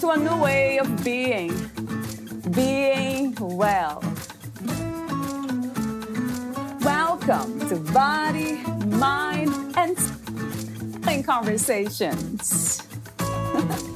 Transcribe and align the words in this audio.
to 0.00 0.10
a 0.10 0.16
new 0.16 0.36
way 0.36 0.78
of 0.78 1.04
being. 1.04 1.52
Being 2.50 3.34
well. 3.40 4.02
Welcome 6.82 7.68
to 7.68 7.76
Body, 7.92 8.62
Mind, 8.86 9.52
and 9.76 11.24
Conversations. 11.24 12.82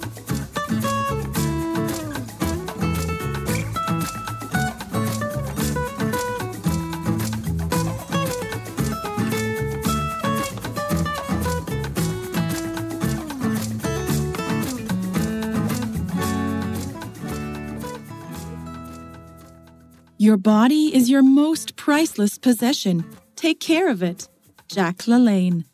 Your 20.31 20.37
body 20.37 20.95
is 20.95 21.11
your 21.11 21.25
most 21.25 21.75
priceless 21.75 22.39
possession. 22.39 23.05
Take 23.35 23.59
care 23.59 23.91
of 23.91 24.01
it. 24.01 24.29
Jack 24.69 24.99
LaLanne. 25.09 25.65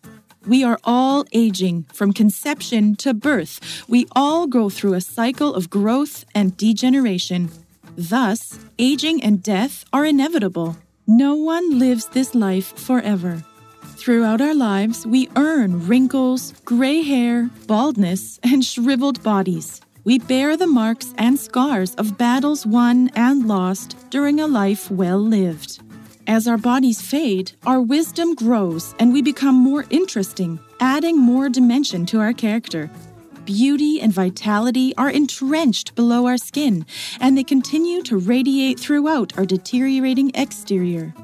We 0.46 0.64
are 0.64 0.78
all 0.82 1.26
aging 1.32 1.84
from 1.92 2.14
conception 2.14 2.96
to 3.04 3.12
birth. 3.12 3.84
We 3.86 4.06
all 4.12 4.46
go 4.46 4.70
through 4.70 4.94
a 4.94 5.02
cycle 5.02 5.54
of 5.54 5.68
growth 5.68 6.24
and 6.34 6.56
degeneration. 6.56 7.50
Thus, 7.98 8.58
aging 8.78 9.22
and 9.22 9.42
death 9.42 9.84
are 9.92 10.06
inevitable. 10.06 10.78
No 11.06 11.34
one 11.34 11.78
lives 11.78 12.06
this 12.06 12.34
life 12.34 12.72
forever. 12.78 13.44
Throughout 13.98 14.40
our 14.40 14.54
lives, 14.54 15.06
we 15.06 15.28
earn 15.36 15.86
wrinkles, 15.86 16.54
gray 16.64 17.02
hair, 17.02 17.50
baldness, 17.66 18.40
and 18.42 18.64
shriveled 18.64 19.22
bodies 19.22 19.82
we 20.06 20.20
bear 20.20 20.56
the 20.56 20.68
marks 20.68 21.12
and 21.18 21.36
scars 21.36 21.96
of 21.96 22.16
battles 22.16 22.64
won 22.64 23.10
and 23.16 23.48
lost 23.48 23.96
during 24.08 24.38
a 24.38 24.46
life 24.46 24.88
well 24.88 25.18
lived. 25.18 25.80
As 26.28 26.46
our 26.46 26.56
bodies 26.56 27.02
fade, 27.02 27.50
our 27.66 27.80
wisdom 27.80 28.36
grows 28.36 28.94
and 29.00 29.12
we 29.12 29.20
become 29.20 29.56
more 29.56 29.84
interesting, 29.90 30.60
adding 30.78 31.18
more 31.18 31.48
dimension 31.48 32.06
to 32.06 32.20
our 32.20 32.32
character. 32.32 32.88
Beauty 33.44 34.00
and 34.00 34.12
vitality 34.12 34.94
are 34.96 35.10
entrenched 35.10 35.96
below 35.96 36.26
our 36.26 36.38
skin, 36.38 36.86
and 37.20 37.36
they 37.36 37.44
continue 37.44 38.00
to 38.02 38.16
radiate 38.16 38.78
throughout 38.78 39.36
our 39.36 39.44
deteriorating 39.44 40.30
exterior. 40.34 41.14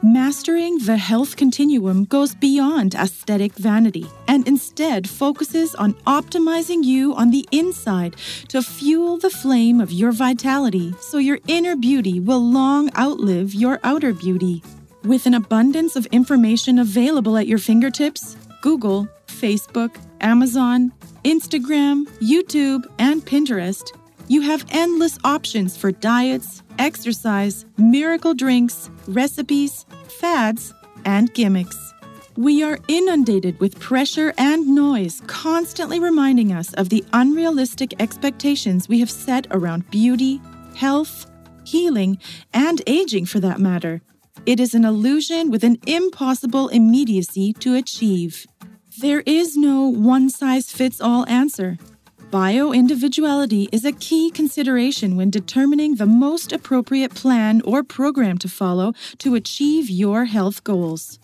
Mastering 0.00 0.78
the 0.78 0.96
health 0.96 1.34
continuum 1.34 2.04
goes 2.04 2.32
beyond 2.32 2.94
aesthetic 2.94 3.52
vanity 3.54 4.06
and 4.28 4.46
instead 4.46 5.10
focuses 5.10 5.74
on 5.74 5.94
optimizing 6.06 6.84
you 6.84 7.16
on 7.16 7.32
the 7.32 7.48
inside 7.50 8.14
to 8.46 8.62
fuel 8.62 9.18
the 9.18 9.28
flame 9.28 9.80
of 9.80 9.90
your 9.90 10.12
vitality 10.12 10.94
so 11.00 11.18
your 11.18 11.40
inner 11.48 11.74
beauty 11.74 12.20
will 12.20 12.38
long 12.38 12.96
outlive 12.96 13.54
your 13.54 13.80
outer 13.82 14.14
beauty. 14.14 14.62
With 15.02 15.26
an 15.26 15.34
abundance 15.34 15.96
of 15.96 16.06
information 16.06 16.78
available 16.78 17.36
at 17.36 17.48
your 17.48 17.58
fingertips, 17.58 18.36
Google, 18.60 19.08
Facebook, 19.26 19.96
Amazon, 20.20 20.92
Instagram, 21.24 22.04
YouTube, 22.20 22.86
and 23.00 23.26
Pinterest, 23.26 23.90
you 24.28 24.42
have 24.42 24.64
endless 24.70 25.18
options 25.24 25.76
for 25.76 25.90
diets, 25.90 26.62
exercise, 26.78 27.64
miracle 27.78 28.34
drinks, 28.34 28.90
recipes, 29.06 29.86
fads, 30.18 30.74
and 31.04 31.32
gimmicks. 31.34 31.94
We 32.36 32.62
are 32.62 32.78
inundated 32.86 33.58
with 33.58 33.80
pressure 33.80 34.32
and 34.38 34.68
noise, 34.68 35.22
constantly 35.26 35.98
reminding 35.98 36.52
us 36.52 36.72
of 36.74 36.88
the 36.88 37.04
unrealistic 37.12 38.00
expectations 38.00 38.88
we 38.88 39.00
have 39.00 39.10
set 39.10 39.46
around 39.50 39.90
beauty, 39.90 40.40
health, 40.76 41.26
healing, 41.64 42.18
and 42.54 42.80
aging 42.86 43.26
for 43.26 43.40
that 43.40 43.58
matter. 43.58 44.02
It 44.46 44.60
is 44.60 44.72
an 44.74 44.84
illusion 44.84 45.50
with 45.50 45.64
an 45.64 45.78
impossible 45.86 46.68
immediacy 46.68 47.52
to 47.54 47.74
achieve. 47.74 48.46
There 49.00 49.22
is 49.26 49.56
no 49.56 49.88
one 49.88 50.30
size 50.30 50.70
fits 50.70 51.00
all 51.00 51.26
answer. 51.28 51.76
Bio 52.30 52.72
individuality 52.72 53.70
is 53.72 53.86
a 53.86 53.92
key 53.92 54.30
consideration 54.30 55.16
when 55.16 55.30
determining 55.30 55.94
the 55.94 56.04
most 56.04 56.52
appropriate 56.52 57.14
plan 57.14 57.62
or 57.62 57.82
program 57.82 58.36
to 58.38 58.48
follow 58.50 58.92
to 59.20 59.34
achieve 59.34 59.88
your 59.88 60.26
health 60.26 60.62
goals. 60.62 61.18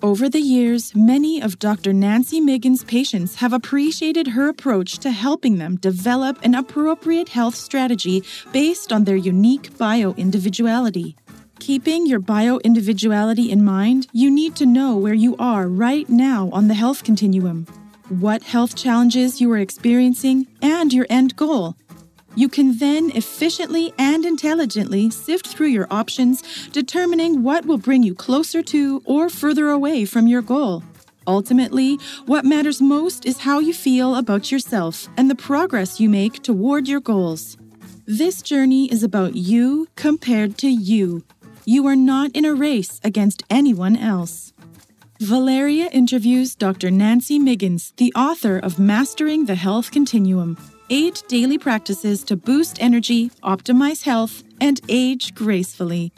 Over 0.00 0.28
the 0.28 0.40
years, 0.40 0.94
many 0.94 1.42
of 1.42 1.58
Dr. 1.58 1.92
Nancy 1.92 2.40
Miggins' 2.40 2.84
patients 2.84 3.34
have 3.36 3.52
appreciated 3.52 4.28
her 4.28 4.48
approach 4.48 4.98
to 4.98 5.10
helping 5.10 5.58
them 5.58 5.74
develop 5.74 6.38
an 6.44 6.54
appropriate 6.54 7.30
health 7.30 7.56
strategy 7.56 8.22
based 8.52 8.92
on 8.92 9.02
their 9.02 9.16
unique 9.16 9.76
bio 9.76 10.12
individuality. 10.12 11.16
Keeping 11.58 12.06
your 12.06 12.20
bio 12.20 12.58
individuality 12.58 13.50
in 13.50 13.64
mind, 13.64 14.06
you 14.12 14.30
need 14.30 14.54
to 14.54 14.66
know 14.66 14.96
where 14.96 15.14
you 15.14 15.34
are 15.38 15.66
right 15.66 16.08
now 16.08 16.48
on 16.52 16.68
the 16.68 16.74
health 16.74 17.02
continuum 17.02 17.66
what 18.20 18.42
health 18.42 18.74
challenges 18.76 19.40
you 19.40 19.50
are 19.52 19.58
experiencing, 19.58 20.46
and 20.62 20.92
your 20.92 21.06
end 21.10 21.36
goal. 21.36 21.76
You 22.36 22.48
can 22.48 22.78
then 22.78 23.10
efficiently 23.14 23.92
and 23.98 24.24
intelligently 24.24 25.10
sift 25.10 25.46
through 25.46 25.68
your 25.68 25.86
options, 25.90 26.68
determining 26.68 27.42
what 27.42 27.64
will 27.64 27.78
bring 27.78 28.02
you 28.02 28.14
closer 28.14 28.62
to 28.62 29.02
or 29.04 29.28
further 29.28 29.68
away 29.68 30.04
from 30.04 30.26
your 30.26 30.42
goal. 30.42 30.82
Ultimately, 31.26 31.98
what 32.26 32.44
matters 32.44 32.82
most 32.82 33.24
is 33.24 33.40
how 33.40 33.60
you 33.60 33.72
feel 33.72 34.16
about 34.16 34.50
yourself 34.50 35.08
and 35.16 35.30
the 35.30 35.34
progress 35.34 36.00
you 36.00 36.08
make 36.08 36.42
toward 36.42 36.88
your 36.88 37.00
goals. 37.00 37.56
This 38.06 38.42
journey 38.42 38.90
is 38.92 39.02
about 39.02 39.36
you 39.36 39.86
compared 39.96 40.58
to 40.58 40.68
you. 40.68 41.24
You 41.64 41.86
are 41.86 41.96
not 41.96 42.30
in 42.32 42.44
a 42.44 42.52
race 42.52 43.00
against 43.02 43.42
anyone 43.48 43.96
else. 43.96 44.52
Valeria 45.24 45.88
interviews 45.90 46.54
Dr. 46.54 46.90
Nancy 46.90 47.38
Miggins, 47.38 47.94
the 47.96 48.12
author 48.12 48.58
of 48.58 48.78
Mastering 48.78 49.46
the 49.46 49.54
Health 49.54 49.90
Continuum 49.90 50.58
Eight 50.90 51.22
Daily 51.28 51.56
Practices 51.56 52.22
to 52.24 52.36
Boost 52.36 52.76
Energy, 52.78 53.30
Optimize 53.42 54.02
Health, 54.02 54.44
and 54.60 54.82
Age 54.90 55.34
Gracefully. 55.34 56.12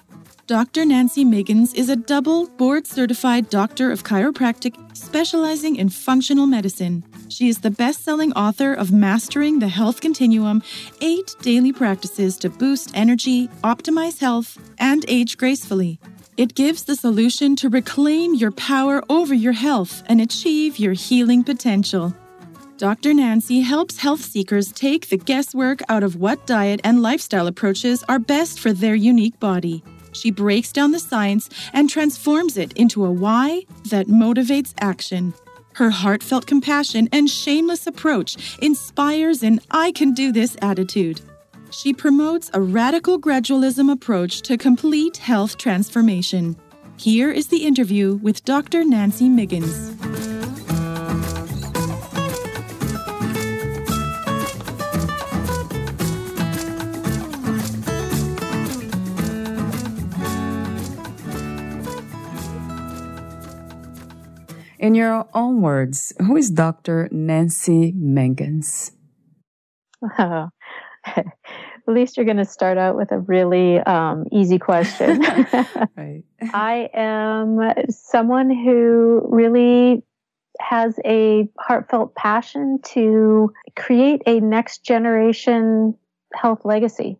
Dr. 0.48 0.84
Nancy 0.84 1.24
Miggins 1.24 1.72
is 1.74 1.88
a 1.88 1.94
double 1.94 2.48
board 2.48 2.84
certified 2.84 3.48
doctor 3.48 3.92
of 3.92 4.02
chiropractic 4.02 4.74
specializing 4.96 5.76
in 5.76 5.88
functional 5.88 6.48
medicine. 6.48 7.04
She 7.28 7.48
is 7.48 7.60
the 7.60 7.70
best 7.70 8.02
selling 8.02 8.32
author 8.32 8.74
of 8.74 8.90
Mastering 8.90 9.60
the 9.60 9.68
Health 9.68 10.00
Continuum 10.00 10.64
Eight 11.00 11.36
Daily 11.42 11.72
Practices 11.72 12.36
to 12.38 12.50
Boost 12.50 12.90
Energy, 12.94 13.46
Optimize 13.62 14.18
Health, 14.18 14.58
and 14.78 15.04
Age 15.06 15.38
Gracefully. 15.38 16.00
It 16.36 16.54
gives 16.54 16.84
the 16.84 16.96
solution 16.96 17.56
to 17.56 17.70
reclaim 17.70 18.34
your 18.34 18.50
power 18.50 19.02
over 19.08 19.32
your 19.32 19.54
health 19.54 20.02
and 20.04 20.20
achieve 20.20 20.78
your 20.78 20.92
healing 20.92 21.42
potential. 21.42 22.14
Dr. 22.76 23.14
Nancy 23.14 23.62
helps 23.62 23.96
health 23.96 24.20
seekers 24.20 24.70
take 24.70 25.08
the 25.08 25.16
guesswork 25.16 25.80
out 25.88 26.02
of 26.02 26.16
what 26.16 26.46
diet 26.46 26.82
and 26.84 27.00
lifestyle 27.00 27.46
approaches 27.46 28.04
are 28.06 28.18
best 28.18 28.60
for 28.60 28.74
their 28.74 28.94
unique 28.94 29.40
body. 29.40 29.82
She 30.12 30.30
breaks 30.30 30.72
down 30.72 30.90
the 30.90 30.98
science 30.98 31.48
and 31.72 31.88
transforms 31.88 32.58
it 32.58 32.74
into 32.74 33.06
a 33.06 33.10
why 33.10 33.62
that 33.88 34.08
motivates 34.08 34.74
action. 34.78 35.32
Her 35.72 35.88
heartfelt 35.88 36.46
compassion 36.46 37.08
and 37.12 37.30
shameless 37.30 37.86
approach 37.86 38.58
inspires 38.58 39.42
an 39.42 39.60
I 39.70 39.90
can 39.92 40.12
do 40.12 40.32
this 40.32 40.54
attitude 40.60 41.22
she 41.76 41.92
promotes 41.92 42.50
a 42.54 42.60
radical 42.60 43.20
gradualism 43.20 43.92
approach 43.92 44.40
to 44.40 44.56
complete 44.56 45.18
health 45.18 45.58
transformation. 45.58 46.56
Here 46.96 47.30
is 47.30 47.48
the 47.48 47.66
interview 47.66 48.14
with 48.22 48.42
Dr. 48.46 48.82
Nancy 48.82 49.28
Miggins. 49.28 49.92
In 64.78 64.94
your 64.94 65.28
own 65.34 65.60
words, 65.60 66.14
who 66.20 66.38
is 66.38 66.50
Dr. 66.50 67.10
Nancy 67.12 67.92
Miggins? 67.92 68.92
Oh, 70.18 70.48
At 71.88 71.94
least 71.94 72.16
you're 72.16 72.26
going 72.26 72.36
to 72.38 72.44
start 72.44 72.78
out 72.78 72.96
with 72.96 73.12
a 73.12 73.18
really 73.18 73.78
um, 73.78 74.26
easy 74.32 74.58
question. 74.58 75.20
right. 75.96 76.22
I 76.52 76.90
am 76.92 77.60
someone 77.90 78.50
who 78.50 79.22
really 79.30 80.02
has 80.60 80.98
a 81.04 81.48
heartfelt 81.58 82.14
passion 82.14 82.80
to 82.82 83.52
create 83.76 84.22
a 84.26 84.40
next 84.40 84.84
generation 84.84 85.96
health 86.34 86.64
legacy. 86.64 87.18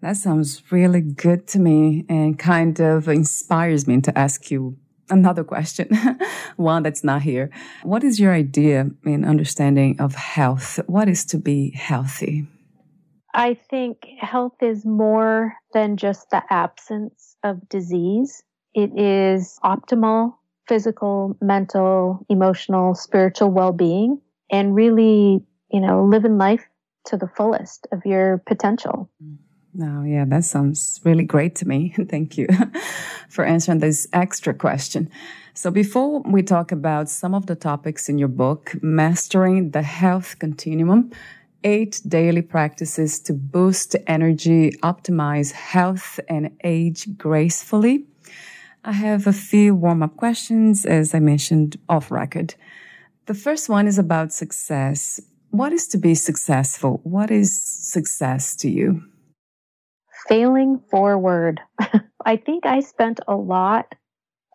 That 0.00 0.16
sounds 0.16 0.62
really 0.70 1.00
good 1.00 1.46
to 1.48 1.58
me 1.58 2.04
and 2.08 2.38
kind 2.38 2.78
of 2.80 3.08
inspires 3.08 3.86
me 3.86 4.00
to 4.02 4.18
ask 4.18 4.50
you 4.50 4.76
another 5.10 5.44
question, 5.44 5.88
one 6.56 6.82
that's 6.82 7.04
not 7.04 7.22
here. 7.22 7.50
What 7.82 8.04
is 8.04 8.20
your 8.20 8.32
idea 8.32 8.90
in 9.04 9.24
understanding 9.24 10.00
of 10.00 10.14
health? 10.14 10.80
What 10.86 11.08
is 11.08 11.24
to 11.26 11.38
be 11.38 11.70
healthy? 11.70 12.46
I 13.34 13.54
think 13.68 14.06
health 14.20 14.62
is 14.62 14.86
more 14.86 15.54
than 15.72 15.96
just 15.96 16.30
the 16.30 16.42
absence 16.50 17.36
of 17.42 17.68
disease. 17.68 18.42
It 18.74 18.96
is 18.98 19.58
optimal 19.64 20.34
physical, 20.68 21.36
mental, 21.42 22.24
emotional, 22.28 22.94
spiritual 22.94 23.50
well-being 23.50 24.20
and 24.50 24.74
really, 24.74 25.44
you 25.70 25.80
know, 25.80 26.04
living 26.04 26.38
life 26.38 26.64
to 27.06 27.16
the 27.16 27.28
fullest 27.28 27.86
of 27.92 28.00
your 28.06 28.42
potential. 28.46 29.10
No, 29.76 30.00
oh, 30.00 30.04
yeah, 30.04 30.24
that 30.26 30.44
sounds 30.44 31.00
really 31.04 31.24
great 31.24 31.56
to 31.56 31.68
me. 31.68 31.92
Thank 32.08 32.38
you 32.38 32.46
for 33.28 33.44
answering 33.44 33.80
this 33.80 34.06
extra 34.12 34.54
question. 34.54 35.10
So 35.52 35.70
before 35.70 36.22
we 36.22 36.42
talk 36.42 36.72
about 36.72 37.08
some 37.08 37.34
of 37.34 37.46
the 37.46 37.56
topics 37.56 38.08
in 38.08 38.16
your 38.16 38.28
book, 38.28 38.74
Mastering 38.80 39.72
the 39.72 39.82
Health 39.82 40.38
Continuum, 40.38 41.10
eight 41.64 42.00
daily 42.06 42.42
practices 42.42 43.18
to 43.20 43.32
boost 43.32 43.96
energy, 44.06 44.72
optimize 44.82 45.50
health, 45.50 46.20
and 46.28 46.50
age 46.62 47.16
gracefully. 47.16 48.06
I 48.84 48.92
have 48.92 49.26
a 49.26 49.32
few 49.32 49.74
warm 49.74 50.02
up 50.02 50.16
questions, 50.16 50.84
as 50.84 51.14
I 51.14 51.18
mentioned 51.18 51.78
off 51.88 52.10
record. 52.10 52.54
The 53.26 53.34
first 53.34 53.70
one 53.70 53.86
is 53.86 53.98
about 53.98 54.32
success. 54.32 55.18
What 55.50 55.72
is 55.72 55.88
to 55.88 55.98
be 55.98 56.14
successful? 56.14 57.00
What 57.02 57.30
is 57.30 57.58
success 57.58 58.54
to 58.56 58.68
you? 58.68 59.02
Failing 60.28 60.80
forward. 60.90 61.60
I 62.26 62.36
think 62.36 62.66
I 62.66 62.80
spent 62.80 63.20
a 63.26 63.34
lot 63.34 63.94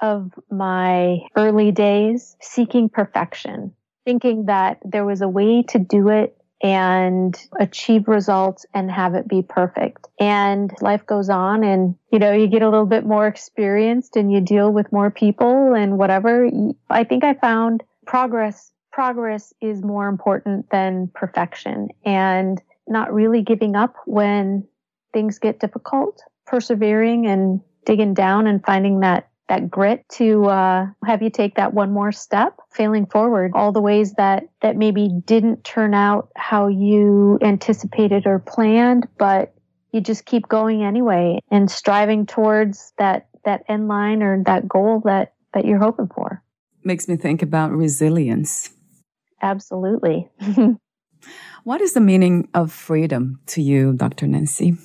of 0.01 0.31
my 0.51 1.19
early 1.35 1.71
days 1.71 2.35
seeking 2.41 2.89
perfection, 2.89 3.73
thinking 4.05 4.45
that 4.45 4.79
there 4.85 5.05
was 5.05 5.21
a 5.21 5.27
way 5.27 5.63
to 5.69 5.79
do 5.79 6.09
it 6.09 6.38
and 6.61 7.37
achieve 7.59 8.07
results 8.07 8.65
and 8.73 8.91
have 8.91 9.15
it 9.15 9.27
be 9.27 9.41
perfect. 9.41 10.07
And 10.19 10.71
life 10.81 11.05
goes 11.05 11.29
on 11.29 11.63
and, 11.63 11.95
you 12.11 12.19
know, 12.19 12.33
you 12.33 12.47
get 12.47 12.61
a 12.61 12.69
little 12.69 12.85
bit 12.85 13.05
more 13.05 13.27
experienced 13.27 14.15
and 14.15 14.31
you 14.31 14.41
deal 14.41 14.71
with 14.71 14.91
more 14.91 15.09
people 15.09 15.73
and 15.73 15.97
whatever. 15.97 16.49
I 16.89 17.03
think 17.05 17.23
I 17.23 17.33
found 17.35 17.83
progress, 18.05 18.71
progress 18.91 19.53
is 19.61 19.81
more 19.81 20.07
important 20.07 20.69
than 20.69 21.09
perfection 21.13 21.89
and 22.03 22.61
not 22.87 23.13
really 23.13 23.41
giving 23.41 23.75
up 23.75 23.95
when 24.05 24.67
things 25.13 25.39
get 25.39 25.59
difficult, 25.59 26.21
persevering 26.45 27.25
and 27.25 27.61
digging 27.85 28.13
down 28.13 28.47
and 28.47 28.63
finding 28.65 28.99
that 28.99 29.29
that 29.49 29.69
grit 29.69 30.07
to 30.09 30.45
uh, 30.45 30.85
have 31.03 31.21
you 31.21 31.29
take 31.29 31.55
that 31.55 31.73
one 31.73 31.91
more 31.91 32.11
step, 32.11 32.57
failing 32.71 33.05
forward, 33.07 33.51
all 33.55 33.71
the 33.71 33.81
ways 33.81 34.13
that 34.13 34.47
that 34.61 34.77
maybe 34.77 35.09
didn't 35.25 35.63
turn 35.63 35.93
out 35.93 36.29
how 36.35 36.67
you 36.67 37.37
anticipated 37.41 38.25
or 38.25 38.39
planned, 38.39 39.07
but 39.17 39.53
you 39.91 40.01
just 40.01 40.25
keep 40.25 40.47
going 40.47 40.83
anyway 40.83 41.39
and 41.51 41.69
striving 41.69 42.25
towards 42.25 42.93
that 42.97 43.27
that 43.43 43.63
end 43.67 43.87
line 43.87 44.21
or 44.23 44.43
that 44.45 44.67
goal 44.67 45.01
that 45.05 45.33
that 45.53 45.65
you're 45.65 45.79
hoping 45.79 46.07
for. 46.07 46.43
Makes 46.83 47.07
me 47.07 47.17
think 47.17 47.41
about 47.41 47.71
resilience. 47.71 48.69
Absolutely. 49.41 50.29
what 51.63 51.81
is 51.81 51.93
the 51.93 52.01
meaning 52.01 52.47
of 52.53 52.71
freedom 52.71 53.39
to 53.47 53.61
you, 53.61 53.93
Dr. 53.93 54.27
Nancy? 54.27 54.77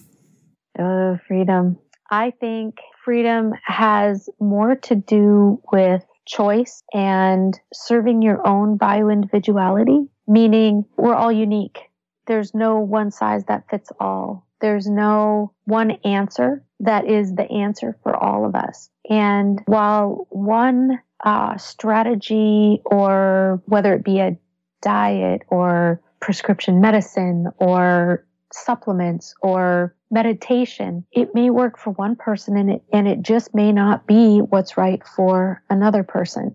Oh, 0.78 1.18
freedom. 1.28 1.78
I 2.10 2.32
think 2.40 2.76
freedom 3.04 3.52
has 3.62 4.28
more 4.40 4.76
to 4.76 4.94
do 4.94 5.60
with 5.70 6.04
choice 6.26 6.82
and 6.92 7.58
serving 7.72 8.22
your 8.22 8.46
own 8.46 8.76
bio 8.76 9.08
individuality, 9.08 10.06
meaning 10.26 10.84
we're 10.96 11.14
all 11.14 11.30
unique. 11.30 11.90
There's 12.26 12.54
no 12.54 12.78
one 12.78 13.10
size 13.10 13.44
that 13.46 13.68
fits 13.68 13.92
all. 14.00 14.46
There's 14.60 14.88
no 14.88 15.52
one 15.64 15.92
answer 16.04 16.64
that 16.80 17.06
is 17.06 17.34
the 17.34 17.50
answer 17.50 17.98
for 18.02 18.16
all 18.16 18.46
of 18.46 18.54
us. 18.54 18.88
And 19.10 19.60
while 19.66 20.26
one 20.30 21.00
uh, 21.22 21.58
strategy 21.58 22.80
or 22.86 23.62
whether 23.66 23.92
it 23.92 24.04
be 24.04 24.20
a 24.20 24.38
diet 24.80 25.42
or 25.48 26.00
prescription 26.20 26.80
medicine 26.80 27.48
or 27.58 28.24
supplements 28.54 29.34
or 29.42 29.94
meditation, 30.10 31.04
it 31.12 31.34
may 31.34 31.50
work 31.50 31.78
for 31.78 31.90
one 31.90 32.16
person 32.16 32.56
and 32.56 32.70
it, 32.70 32.82
and 32.92 33.08
it 33.08 33.22
just 33.22 33.54
may 33.54 33.72
not 33.72 34.06
be 34.06 34.38
what's 34.38 34.76
right 34.76 35.02
for 35.16 35.62
another 35.68 36.04
person. 36.04 36.54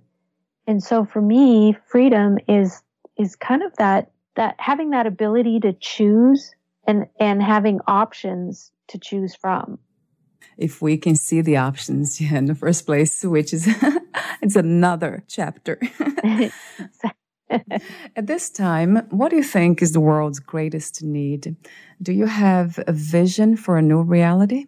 And 0.65 0.81
so 0.81 1.03
for 1.03 1.21
me, 1.21 1.75
freedom 1.87 2.37
is, 2.47 2.81
is 3.17 3.35
kind 3.35 3.63
of 3.63 3.75
that, 3.77 4.11
that 4.35 4.55
having 4.59 4.91
that 4.91 5.07
ability 5.07 5.59
to 5.61 5.73
choose 5.73 6.53
and, 6.87 7.07
and 7.19 7.43
having 7.43 7.79
options 7.87 8.71
to 8.87 8.97
choose 8.97 9.35
from. 9.35 9.79
If 10.57 10.81
we 10.81 10.97
can 10.97 11.15
see 11.15 11.41
the 11.41 11.57
options 11.57 12.21
yeah, 12.21 12.37
in 12.37 12.45
the 12.45 12.55
first 12.55 12.85
place, 12.85 13.23
which 13.23 13.53
is, 13.53 13.67
it's 14.41 14.55
another 14.55 15.23
chapter. 15.27 15.79
At 18.15 18.27
this 18.27 18.49
time, 18.49 18.97
what 19.09 19.29
do 19.29 19.37
you 19.37 19.43
think 19.43 19.81
is 19.81 19.91
the 19.91 19.99
world's 19.99 20.39
greatest 20.39 21.03
need? 21.03 21.55
Do 22.01 22.13
you 22.13 22.25
have 22.25 22.79
a 22.87 22.93
vision 22.93 23.57
for 23.57 23.77
a 23.77 23.81
new 23.81 24.01
reality? 24.01 24.67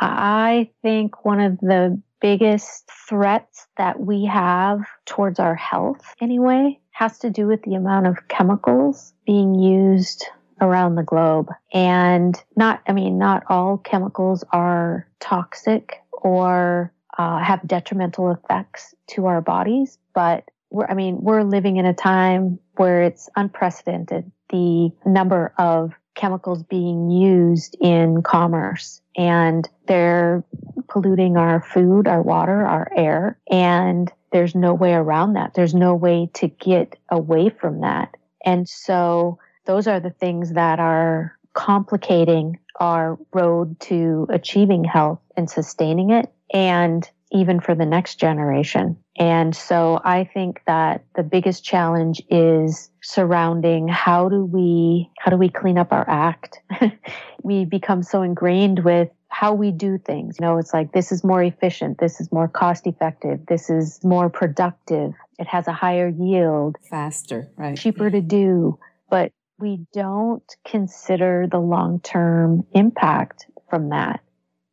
I 0.00 0.70
think 0.82 1.24
one 1.24 1.40
of 1.40 1.58
the 1.60 2.00
biggest 2.20 2.90
threats 3.08 3.66
that 3.76 4.00
we 4.00 4.24
have 4.24 4.80
towards 5.06 5.38
our 5.38 5.54
health, 5.54 6.14
anyway, 6.20 6.78
has 6.90 7.18
to 7.18 7.30
do 7.30 7.46
with 7.46 7.62
the 7.62 7.74
amount 7.74 8.06
of 8.06 8.28
chemicals 8.28 9.12
being 9.24 9.54
used 9.54 10.26
around 10.60 10.96
the 10.96 11.02
globe. 11.02 11.48
And 11.72 12.40
not, 12.56 12.82
I 12.88 12.92
mean, 12.92 13.18
not 13.18 13.44
all 13.48 13.78
chemicals 13.78 14.44
are 14.50 15.06
toxic 15.20 16.02
or 16.12 16.92
uh, 17.16 17.38
have 17.38 17.66
detrimental 17.66 18.30
effects 18.32 18.94
to 19.08 19.26
our 19.26 19.40
bodies, 19.40 19.98
but 20.14 20.48
we're, 20.70 20.86
I 20.86 20.94
mean, 20.94 21.18
we're 21.20 21.42
living 21.42 21.76
in 21.76 21.86
a 21.86 21.94
time 21.94 22.58
where 22.76 23.02
it's 23.02 23.28
unprecedented 23.36 24.30
the 24.50 24.90
number 25.04 25.52
of 25.58 25.92
chemicals 26.14 26.62
being 26.64 27.10
used 27.10 27.76
in 27.80 28.22
commerce 28.22 29.00
and 29.16 29.68
they're 29.86 30.44
polluting 30.88 31.36
our 31.36 31.62
food, 31.62 32.08
our 32.08 32.22
water, 32.22 32.66
our 32.66 32.90
air. 32.96 33.38
And 33.50 34.10
there's 34.32 34.54
no 34.54 34.74
way 34.74 34.94
around 34.94 35.34
that. 35.34 35.54
There's 35.54 35.74
no 35.74 35.94
way 35.94 36.28
to 36.34 36.48
get 36.48 36.96
away 37.08 37.50
from 37.50 37.82
that. 37.82 38.16
And 38.44 38.68
so 38.68 39.38
those 39.64 39.86
are 39.86 40.00
the 40.00 40.10
things 40.10 40.52
that 40.54 40.80
are 40.80 41.38
complicating 41.52 42.58
our 42.80 43.18
road 43.32 43.78
to 43.80 44.26
achieving 44.30 44.84
health 44.84 45.20
and 45.36 45.48
sustaining 45.48 46.10
it. 46.10 46.32
And 46.52 47.08
even 47.32 47.60
for 47.60 47.74
the 47.74 47.86
next 47.86 48.16
generation. 48.16 48.96
And 49.18 49.54
so 49.54 50.00
I 50.04 50.24
think 50.24 50.62
that 50.66 51.04
the 51.16 51.22
biggest 51.22 51.64
challenge 51.64 52.22
is 52.30 52.90
surrounding 53.02 53.88
how 53.88 54.28
do 54.28 54.44
we, 54.44 55.10
how 55.18 55.30
do 55.30 55.36
we 55.36 55.48
clean 55.48 55.78
up 55.78 55.92
our 55.92 56.08
act? 56.08 56.60
we 57.42 57.64
become 57.64 58.02
so 58.02 58.22
ingrained 58.22 58.84
with 58.84 59.08
how 59.28 59.52
we 59.52 59.70
do 59.70 59.98
things. 59.98 60.36
You 60.40 60.46
know, 60.46 60.58
it's 60.58 60.72
like 60.72 60.92
this 60.92 61.12
is 61.12 61.22
more 61.22 61.42
efficient, 61.42 61.98
this 61.98 62.20
is 62.20 62.32
more 62.32 62.48
cost 62.48 62.86
effective, 62.86 63.40
this 63.46 63.68
is 63.68 64.02
more 64.02 64.30
productive, 64.30 65.12
it 65.38 65.46
has 65.46 65.68
a 65.68 65.72
higher 65.72 66.08
yield, 66.08 66.76
faster, 66.88 67.48
right? 67.56 67.76
Cheaper 67.76 68.10
to 68.10 68.20
do. 68.20 68.78
But 69.10 69.32
we 69.58 69.86
don't 69.92 70.44
consider 70.66 71.46
the 71.50 71.58
long 71.58 72.00
term 72.00 72.66
impact 72.72 73.46
from 73.68 73.90
that 73.90 74.20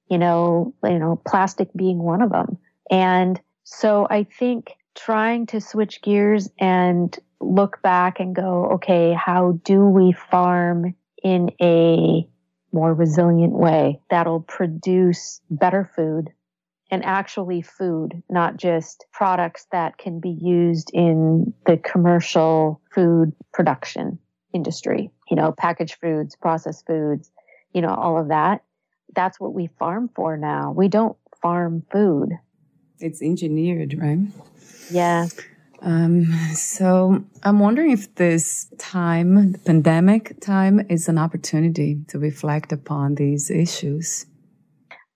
you 0.10 0.18
know, 0.18 0.74
you 0.84 1.00
know, 1.00 1.22
plastic 1.26 1.70
being 1.76 2.00
one 2.00 2.22
of 2.22 2.32
them. 2.32 2.58
And 2.92 3.40
so 3.64 4.08
I 4.10 4.24
think 4.24 4.74
trying 4.96 5.48
to 5.48 5.60
switch 5.60 6.02
gears 6.02 6.50
and 6.60 7.18
look 7.42 7.82
back 7.82 8.20
and 8.20 8.36
go, 8.36 8.66
okay, 8.74 9.14
how 9.14 9.60
do 9.64 9.86
we 9.86 10.14
farm 10.14 10.96
in 11.24 11.52
a 11.62 12.28
more 12.72 12.94
resilient 12.94 13.54
way 13.54 14.00
that'll 14.10 14.42
produce 14.42 15.42
better 15.50 15.90
food 15.96 16.30
and 16.92 17.04
actually 17.04 17.62
food, 17.62 18.22
not 18.30 18.58
just 18.58 19.06
products 19.12 19.66
that 19.72 19.98
can 19.98 20.20
be 20.20 20.30
used 20.30 20.92
in 20.94 21.54
the 21.66 21.78
commercial 21.78 22.82
food 22.94 23.34
production 23.54 24.20
industry, 24.54 25.10
you 25.30 25.36
know, 25.36 25.52
packaged 25.52 25.98
foods, 26.00 26.36
processed 26.36 26.86
foods, 26.86 27.32
you 27.74 27.82
know, 27.82 27.94
all 27.94 28.20
of 28.20 28.28
that. 28.28 28.64
That's 29.14 29.40
what 29.40 29.54
we 29.54 29.70
farm 29.80 30.10
for 30.16 30.38
now. 30.38 30.72
We 30.72 30.88
don't 30.88 31.18
farm 31.42 31.84
food. 31.92 32.30
It's 33.00 33.22
engineered, 33.22 33.96
right? 34.00 34.20
Yeah. 34.90 35.28
Um, 35.82 36.34
so 36.54 37.24
I'm 37.44 37.60
wondering 37.60 37.92
if 37.92 38.16
this 38.16 38.72
time, 38.78 39.52
the 39.52 39.60
pandemic 39.60 40.40
time, 40.42 40.86
is 40.90 41.08
an 41.08 41.18
opportunity 41.18 42.00
to 42.08 42.18
reflect 42.18 42.72
upon 42.72 43.16
these 43.16 43.52
issues. 43.52 44.26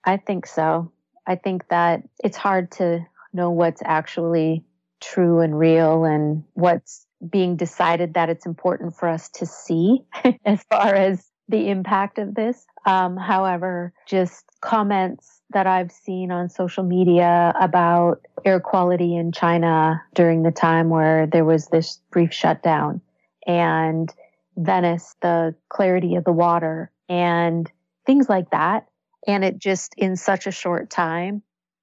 I 0.06 0.18
think 0.18 0.46
so. 0.46 0.92
I 1.26 1.36
think 1.36 1.68
that 1.70 2.04
it's 2.24 2.38
hard 2.38 2.72
to 2.74 3.06
know 3.34 3.52
what's 3.52 3.82
actually 3.84 4.64
true 5.02 5.40
and 5.40 5.58
real 5.58 6.04
and 6.04 6.44
what's 6.54 7.06
being 7.28 7.56
decided 7.56 8.14
that 8.14 8.30
it's 8.30 8.46
important 8.46 8.96
for 8.96 9.10
us 9.10 9.30
to 9.30 9.46
see 9.46 10.00
as 10.46 10.64
far 10.70 10.94
as 10.94 11.29
the 11.50 11.70
impact 11.70 12.20
of 12.20 12.36
this. 12.36 12.66
Um, 12.86 13.18
however, 13.18 13.92
just 14.08 14.46
comments 14.62 15.42
that 15.52 15.68
I've 15.68 15.92
seen 15.92 16.32
on 16.32 16.50
social 16.50 16.84
media 16.84 17.54
about 17.60 18.22
air 18.46 18.60
quality 18.60 19.16
in 19.16 19.32
China 19.32 20.02
during 20.14 20.44
the 20.44 20.52
time 20.52 20.90
where 20.90 21.26
there 21.26 21.44
was 21.44 21.68
this 21.68 22.00
brief 22.12 22.32
shutdown 22.32 23.02
and 23.48 24.14
Venice, 24.56 25.16
the 25.22 25.56
clarity 25.70 26.16
of 26.16 26.24
the 26.24 26.32
water 26.32 26.92
and 27.08 27.70
things 28.06 28.30
like 28.30 28.52
that. 28.52 28.88
And 29.28 29.44
it 29.44 29.58
just 29.58 29.94
in 29.98 30.16
such 30.16 30.48
a 30.48 30.52
short 30.52 30.90
time, 30.90 31.42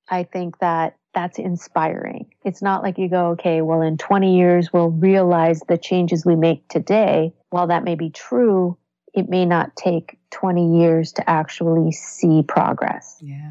I 0.09 0.23
think 0.23 0.59
that 0.61 0.97
that's 1.13 1.39
inspiring. 1.39 2.27
It's 2.45 2.63
not 2.63 2.83
like 2.83 2.99
you 2.99 3.09
go, 3.09 3.31
okay, 3.31 3.63
well, 3.63 3.81
in 3.81 3.97
20 3.97 4.37
years, 4.37 4.73
we'll 4.73 4.91
realize 4.91 5.61
the 5.67 5.79
changes 5.79 6.27
we 6.27 6.37
make 6.37 6.69
today. 6.69 7.33
While 7.51 7.69
that 7.69 7.85
may 7.85 7.95
be 7.95 8.11
true, 8.11 8.77
it 9.17 9.29
may 9.29 9.45
not 9.45 9.75
take 9.77 10.19
20 10.31 10.79
years 10.81 11.13
to 11.13 11.29
actually 11.29 11.93
see 11.93 12.43
progress. 12.47 13.19
Yeah. 13.21 13.51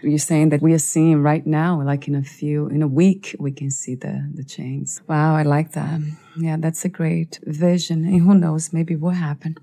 You're 0.00 0.18
saying 0.18 0.50
that 0.50 0.62
we 0.62 0.72
are 0.74 0.78
seeing 0.78 1.22
right 1.22 1.44
now, 1.44 1.82
like 1.82 2.06
in 2.06 2.14
a 2.14 2.22
few, 2.22 2.68
in 2.68 2.82
a 2.82 2.88
week, 2.88 3.34
we 3.40 3.50
can 3.50 3.70
see 3.70 3.96
the, 3.96 4.30
the 4.32 4.44
change. 4.44 4.90
Wow, 5.08 5.34
I 5.34 5.42
like 5.42 5.72
that. 5.72 6.00
Yeah, 6.36 6.56
that's 6.58 6.84
a 6.84 6.88
great 6.88 7.40
vision. 7.42 8.04
And 8.04 8.22
who 8.22 8.34
knows, 8.34 8.72
maybe 8.72 8.94
what 8.94 9.16
happen. 9.16 9.56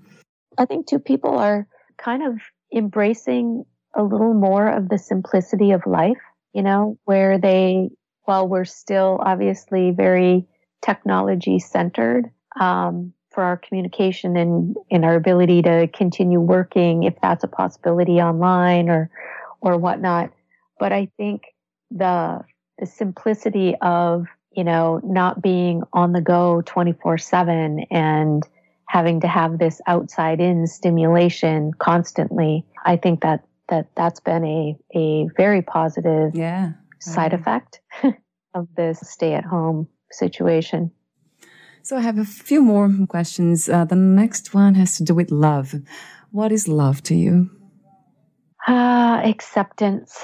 I 0.58 0.66
think 0.66 0.86
two 0.86 0.98
people 0.98 1.38
are 1.38 1.66
kind 1.96 2.22
of 2.22 2.38
embracing 2.74 3.64
a 3.94 4.02
little 4.02 4.34
more 4.34 4.68
of 4.68 4.90
the 4.90 4.98
simplicity 4.98 5.70
of 5.70 5.86
life 5.86 6.20
you 6.56 6.62
know, 6.62 6.98
where 7.04 7.36
they, 7.36 7.90
while 8.24 8.48
we're 8.48 8.64
still 8.64 9.20
obviously 9.22 9.90
very 9.90 10.46
technology 10.80 11.58
centered, 11.58 12.30
um, 12.58 13.12
for 13.36 13.44
our 13.44 13.58
communication 13.58 14.36
and 14.36 14.74
in 14.90 15.04
our 15.04 15.14
ability 15.14 15.62
to 15.62 15.88
continue 15.92 16.40
working 16.40 17.04
if 17.04 17.14
that's 17.22 17.44
a 17.44 17.48
possibility 17.48 18.14
online 18.20 18.88
or 18.88 19.10
or 19.60 19.76
whatnot. 19.76 20.32
But 20.80 20.92
I 20.92 21.10
think 21.16 21.42
the 21.90 22.40
the 22.78 22.86
simplicity 22.86 23.76
of 23.80 24.26
you 24.52 24.64
know 24.64 25.00
not 25.04 25.40
being 25.40 25.82
on 25.92 26.12
the 26.12 26.20
go 26.20 26.62
24 26.66 27.18
7 27.18 27.86
and 27.90 28.42
having 28.88 29.20
to 29.20 29.28
have 29.28 29.58
this 29.58 29.80
outside 29.86 30.40
in 30.40 30.66
stimulation 30.66 31.72
constantly 31.78 32.64
i 32.84 32.96
think 32.96 33.20
that 33.22 33.44
that 33.68 33.88
that's 33.96 34.20
been 34.20 34.44
a, 34.44 34.76
a 34.94 35.28
very 35.36 35.62
positive 35.62 36.34
yeah, 36.34 36.72
side 37.00 37.32
mm-hmm. 37.32 37.40
effect 37.40 37.80
of 38.54 38.68
this 38.76 39.00
stay 39.00 39.34
at 39.34 39.44
home 39.44 39.88
situation. 40.10 40.90
So 41.86 41.96
I 41.96 42.00
have 42.00 42.18
a 42.18 42.24
few 42.24 42.62
more 42.62 42.90
questions. 43.08 43.68
Uh, 43.68 43.84
the 43.84 43.94
next 43.94 44.52
one 44.52 44.74
has 44.74 44.96
to 44.96 45.04
do 45.04 45.14
with 45.14 45.30
love. 45.30 45.72
What 46.32 46.50
is 46.50 46.66
love 46.66 47.00
to 47.04 47.14
you? 47.14 47.48
Uh, 48.66 49.20
acceptance. 49.24 50.20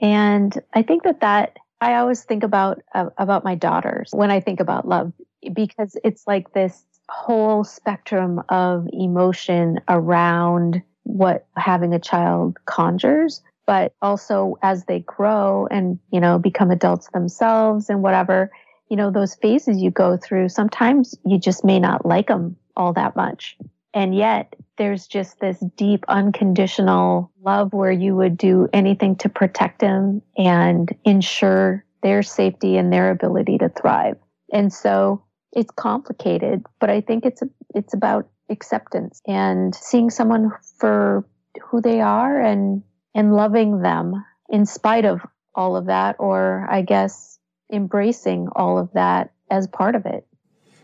And 0.00 0.56
I 0.74 0.82
think 0.82 1.02
that 1.02 1.18
that 1.22 1.56
I 1.80 1.94
always 1.96 2.22
think 2.22 2.44
about 2.44 2.80
uh, 2.94 3.10
about 3.18 3.42
my 3.42 3.56
daughters 3.56 4.10
when 4.12 4.30
I 4.30 4.38
think 4.38 4.60
about 4.60 4.86
love 4.86 5.12
because 5.52 5.96
it's 6.04 6.22
like 6.28 6.52
this 6.52 6.84
whole 7.08 7.64
spectrum 7.64 8.40
of 8.48 8.86
emotion 8.92 9.80
around 9.88 10.80
what 11.02 11.48
having 11.56 11.92
a 11.92 11.98
child 11.98 12.56
conjures 12.66 13.42
but 13.66 13.94
also 14.00 14.56
as 14.62 14.84
they 14.84 15.00
grow 15.00 15.66
and 15.72 15.98
you 16.12 16.20
know 16.20 16.38
become 16.38 16.70
adults 16.70 17.08
themselves 17.12 17.90
and 17.90 18.02
whatever 18.02 18.52
you 18.88 18.96
know 18.96 19.10
those 19.10 19.34
phases 19.36 19.80
you 19.80 19.90
go 19.90 20.16
through 20.16 20.48
sometimes 20.48 21.16
you 21.24 21.38
just 21.38 21.64
may 21.64 21.78
not 21.78 22.06
like 22.06 22.28
them 22.28 22.56
all 22.76 22.92
that 22.92 23.16
much. 23.16 23.56
And 23.94 24.14
yet 24.14 24.54
there's 24.76 25.06
just 25.06 25.40
this 25.40 25.58
deep 25.76 26.04
unconditional 26.08 27.32
love 27.42 27.72
where 27.72 27.90
you 27.90 28.14
would 28.14 28.36
do 28.36 28.68
anything 28.72 29.16
to 29.16 29.28
protect 29.28 29.80
them 29.80 30.22
and 30.36 30.94
ensure 31.04 31.84
their 32.02 32.22
safety 32.22 32.76
and 32.76 32.92
their 32.92 33.10
ability 33.10 33.58
to 33.58 33.68
thrive. 33.70 34.16
And 34.52 34.72
so 34.72 35.24
it's 35.52 35.70
complicated 35.72 36.62
but 36.78 36.90
i 36.90 37.00
think 37.00 37.24
it's 37.24 37.42
it's 37.74 37.94
about 37.94 38.28
acceptance 38.50 39.22
and 39.26 39.74
seeing 39.74 40.10
someone 40.10 40.52
for 40.76 41.26
who 41.62 41.80
they 41.80 42.00
are 42.00 42.40
and 42.40 42.82
and 43.14 43.34
loving 43.34 43.80
them 43.80 44.24
in 44.48 44.64
spite 44.66 45.04
of 45.04 45.20
all 45.54 45.76
of 45.76 45.86
that 45.86 46.16
or 46.18 46.66
I 46.70 46.82
guess 46.82 47.37
embracing 47.72 48.48
all 48.54 48.78
of 48.78 48.92
that 48.94 49.32
as 49.50 49.66
part 49.66 49.94
of 49.94 50.06
it. 50.06 50.26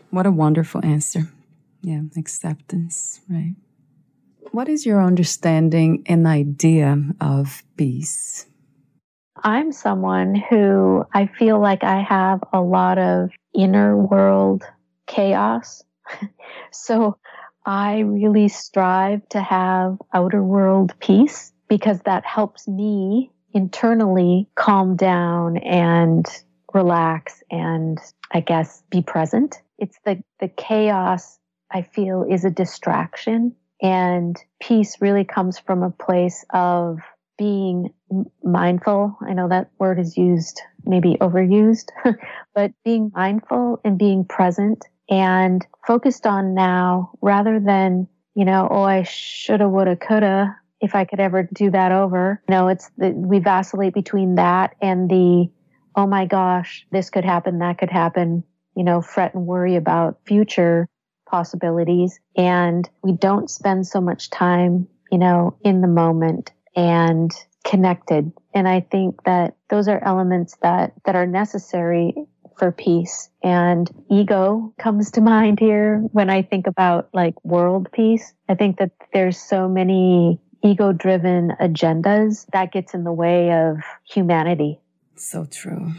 What 0.09 0.25
a 0.25 0.31
wonderful 0.31 0.83
answer. 0.83 1.29
Yeah, 1.81 2.01
acceptance, 2.17 3.21
right? 3.29 3.55
What 4.51 4.69
is 4.69 4.85
your 4.85 5.03
understanding 5.03 6.03
and 6.05 6.25
idea 6.25 6.97
of 7.19 7.63
peace? 7.77 8.45
I'm 9.43 9.71
someone 9.71 10.35
who 10.35 11.05
I 11.13 11.27
feel 11.27 11.59
like 11.59 11.83
I 11.83 12.01
have 12.01 12.41
a 12.53 12.61
lot 12.61 12.97
of 12.97 13.31
inner 13.53 13.97
world 13.97 14.63
chaos. 15.07 15.83
so 16.71 17.17
I 17.65 17.99
really 17.99 18.47
strive 18.47 19.27
to 19.29 19.41
have 19.41 19.97
outer 20.13 20.43
world 20.43 20.93
peace 20.99 21.51
because 21.67 21.99
that 22.01 22.25
helps 22.25 22.67
me 22.67 23.31
internally 23.53 24.47
calm 24.55 24.95
down 24.95 25.57
and 25.57 26.25
relax 26.75 27.41
and 27.49 27.97
I 28.31 28.41
guess 28.41 28.83
be 28.91 29.01
present. 29.01 29.55
It's 29.79 29.97
the, 30.05 30.21
the 30.39 30.49
chaos 30.49 31.39
I 31.71 31.81
feel 31.81 32.23
is 32.29 32.45
a 32.45 32.51
distraction 32.51 33.55
and 33.81 34.37
peace 34.61 34.97
really 35.01 35.23
comes 35.23 35.57
from 35.57 35.83
a 35.83 35.89
place 35.89 36.45
of 36.51 36.99
being 37.37 37.93
mindful. 38.43 39.17
I 39.27 39.33
know 39.33 39.49
that 39.49 39.71
word 39.79 39.99
is 39.99 40.17
used, 40.17 40.61
maybe 40.85 41.17
overused, 41.19 41.89
but 42.55 42.71
being 42.83 43.11
mindful 43.13 43.81
and 43.83 43.97
being 43.97 44.25
present 44.25 44.85
and 45.09 45.65
focused 45.85 46.25
on 46.25 46.53
now 46.53 47.11
rather 47.21 47.59
than, 47.59 48.07
you 48.35 48.45
know, 48.45 48.67
oh, 48.69 48.83
I 48.83 49.03
shoulda, 49.03 49.67
woulda, 49.67 49.95
coulda, 49.95 50.55
if 50.81 50.95
I 50.95 51.05
could 51.05 51.19
ever 51.19 51.47
do 51.53 51.71
that 51.71 51.91
over. 51.91 52.41
No, 52.49 52.69
it's 52.69 52.89
we 52.97 53.39
vacillate 53.39 53.93
between 53.93 54.35
that 54.35 54.75
and 54.81 55.09
the, 55.09 55.49
oh 55.95 56.07
my 56.07 56.25
gosh, 56.25 56.85
this 56.91 57.09
could 57.09 57.25
happen, 57.25 57.59
that 57.59 57.77
could 57.77 57.89
happen, 57.89 58.43
you 58.75 58.83
know, 58.83 59.01
fret 59.01 59.33
and 59.33 59.45
worry 59.45 59.75
about 59.75 60.19
future 60.25 60.87
possibilities. 61.29 62.19
And 62.35 62.87
we 63.03 63.13
don't 63.13 63.49
spend 63.49 63.87
so 63.87 64.01
much 64.01 64.29
time, 64.29 64.87
you 65.11 65.17
know, 65.17 65.57
in 65.63 65.81
the 65.81 65.87
moment 65.87 66.51
and 66.75 67.31
connected. 67.63 68.31
And 68.53 68.67
I 68.67 68.81
think 68.81 69.23
that 69.23 69.55
those 69.69 69.87
are 69.87 70.03
elements 70.03 70.57
that, 70.61 70.93
that 71.05 71.15
are 71.15 71.25
necessary 71.25 72.13
for 72.57 72.71
peace. 72.71 73.29
And 73.43 73.89
ego 74.09 74.73
comes 74.77 75.11
to 75.11 75.21
mind 75.21 75.59
here 75.59 75.99
when 76.11 76.29
I 76.29 76.41
think 76.41 76.67
about 76.67 77.09
like 77.13 77.33
world 77.43 77.89
peace. 77.91 78.33
I 78.47 78.55
think 78.55 78.77
that 78.77 78.91
there's 79.13 79.37
so 79.37 79.67
many 79.67 80.39
ego 80.63 80.93
driven 80.93 81.51
agendas 81.61 82.45
that 82.53 82.71
gets 82.71 82.93
in 82.93 83.03
the 83.03 83.11
way 83.11 83.51
of 83.51 83.77
humanity. 84.09 84.79
So 85.15 85.45
true. 85.45 85.93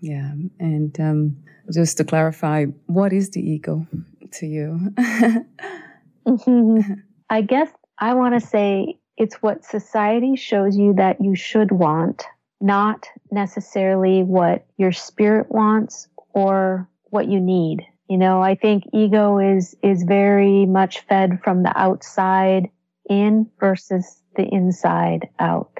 Yeah. 0.00 0.32
And 0.58 0.98
um, 1.00 1.36
just 1.72 1.96
to 1.98 2.04
clarify, 2.04 2.66
what 2.86 3.12
is 3.12 3.30
the 3.30 3.40
ego 3.40 3.86
to 4.32 4.46
you? 4.46 4.94
I 7.30 7.42
guess 7.42 7.70
I 7.98 8.14
want 8.14 8.40
to 8.40 8.46
say 8.46 8.98
it's 9.16 9.36
what 9.36 9.64
society 9.64 10.36
shows 10.36 10.76
you 10.76 10.94
that 10.94 11.20
you 11.20 11.34
should 11.34 11.72
want 11.72 12.24
not 12.60 13.06
necessarily 13.30 14.22
what 14.22 14.66
your 14.76 14.92
spirit 14.92 15.50
wants 15.50 16.08
or 16.32 16.88
what 17.04 17.28
you 17.28 17.40
need. 17.40 17.82
You 18.08 18.18
know, 18.18 18.40
I 18.40 18.54
think 18.54 18.84
ego 18.92 19.38
is, 19.38 19.76
is 19.82 20.04
very 20.04 20.64
much 20.64 21.00
fed 21.00 21.40
from 21.42 21.62
the 21.62 21.76
outside 21.76 22.70
in 23.08 23.50
versus 23.58 24.22
the 24.36 24.44
inside 24.44 25.28
out. 25.38 25.72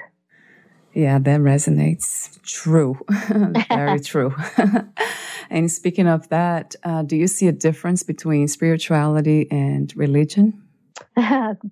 Yeah, 0.97 1.19
that 1.19 1.41
resonates. 1.41 2.43
True. 2.43 2.99
very 3.69 4.01
true. 4.13 4.35
and 5.51 5.71
speaking 5.71 6.07
of 6.09 6.27
that, 6.31 6.75
uh, 6.85 7.03
do 7.03 7.17
you 7.17 7.27
see 7.27 7.49
a 7.49 7.53
difference 7.53 8.03
between 8.03 8.49
spirituality 8.49 9.47
and 9.51 9.95
religion? 9.95 10.63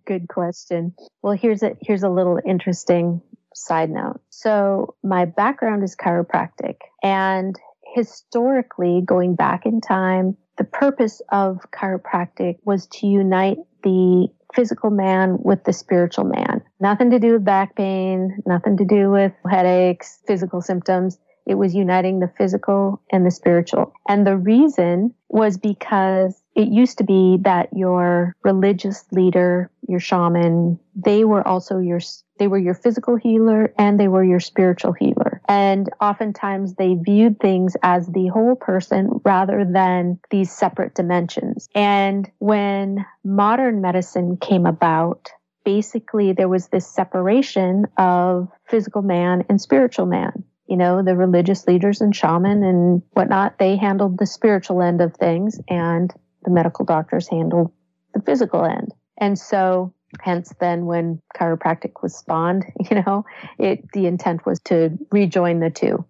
Good 0.05 0.29
question. 0.29 0.95
Well, 1.23 1.33
here's 1.33 1.63
a 1.63 1.75
here's 1.81 2.03
a 2.03 2.11
little 2.11 2.39
interesting 2.45 3.23
side 3.55 3.89
note. 3.89 4.21
So, 4.29 4.95
my 5.03 5.25
background 5.25 5.85
is 5.85 5.97
chiropractic 5.97 6.77
and 7.03 7.57
historically 7.95 9.01
going 9.07 9.37
back 9.37 9.65
in 9.65 9.81
time, 9.81 10.37
the 10.59 10.65
purpose 10.65 11.23
of 11.33 11.61
chiropractic 11.73 12.57
was 12.65 12.87
to 12.99 13.07
unite 13.07 13.57
the 13.83 14.29
physical 14.55 14.91
man 14.91 15.39
with 15.41 15.65
the 15.65 15.73
spiritual 15.73 16.25
man. 16.25 16.63
Nothing 16.81 17.11
to 17.11 17.19
do 17.19 17.33
with 17.33 17.45
back 17.45 17.77
pain, 17.77 18.39
nothing 18.47 18.77
to 18.77 18.85
do 18.85 19.11
with 19.11 19.33
headaches, 19.51 20.21
physical 20.27 20.61
symptoms. 20.61 21.19
It 21.47 21.57
was 21.57 21.75
uniting 21.75 22.21
the 22.21 22.33
physical 22.39 23.03
and 23.13 23.27
the 23.27 23.31
spiritual. 23.31 23.93
And 24.09 24.27
the 24.27 24.37
reason 24.37 25.15
was 25.29 25.59
because 25.59 26.41
it 26.55 26.69
used 26.69 26.99
to 26.99 27.05
be 27.05 27.39
that 27.43 27.69
your 27.73 28.35
religious 28.45 29.05
leader, 29.13 29.71
your 29.89 30.01
shaman, 30.01 30.79
they 30.95 31.25
were 31.25 31.47
also 31.47 31.79
your 31.79 32.01
they 32.39 32.49
were 32.49 32.59
your 32.59 32.75
physical 32.75 33.15
healer 33.15 33.73
and 33.79 33.99
they 33.99 34.09
were 34.09 34.25
your 34.25 34.41
spiritual 34.41 34.93
healer. 34.93 35.41
And 35.49 35.89
oftentimes 36.01 36.75
they 36.75 36.95
viewed 36.95 37.39
things 37.39 37.77
as 37.83 38.09
the 38.09 38.27
whole 38.27 38.57
person 38.57 39.21
rather 39.25 39.65
than 39.65 40.19
these 40.31 40.51
separate 40.51 40.95
dimensions. 40.95 41.69
And 41.77 42.29
when 42.39 43.05
modern 43.23 43.81
medicine 43.81 44.37
came 44.37 44.67
about, 44.67 45.31
basically 45.65 46.33
there 46.33 46.49
was 46.49 46.69
this 46.69 46.89
separation 46.89 47.87
of 47.97 48.49
physical 48.67 49.03
man 49.03 49.45
and 49.49 49.61
spiritual 49.61 50.07
man 50.07 50.45
you 50.67 50.77
know, 50.77 51.03
the 51.03 51.15
religious 51.15 51.67
leaders 51.67 52.01
and 52.01 52.15
shaman 52.15 52.63
and 52.63 53.03
whatnot, 53.13 53.59
they 53.59 53.77
handled 53.77 54.19
the 54.19 54.27
spiritual 54.27 54.81
end 54.81 55.01
of 55.01 55.15
things 55.15 55.61
and 55.69 56.13
the 56.45 56.51
medical 56.51 56.85
doctors 56.85 57.29
handled 57.29 57.71
the 58.15 58.23
physical 58.23 58.65
end. 58.65 58.93
And 59.19 59.39
so 59.39 59.93
hence 60.21 60.53
then 60.61 60.87
when 60.87 61.21
chiropractic 61.37 62.03
was 62.03 62.17
spawned, 62.17 62.65
you 62.91 63.03
know, 63.03 63.25
it, 63.59 63.85
the 63.93 64.07
intent 64.07 64.47
was 64.47 64.61
to 64.61 64.99
rejoin 65.11 65.61
the 65.61 65.71
two 65.71 66.05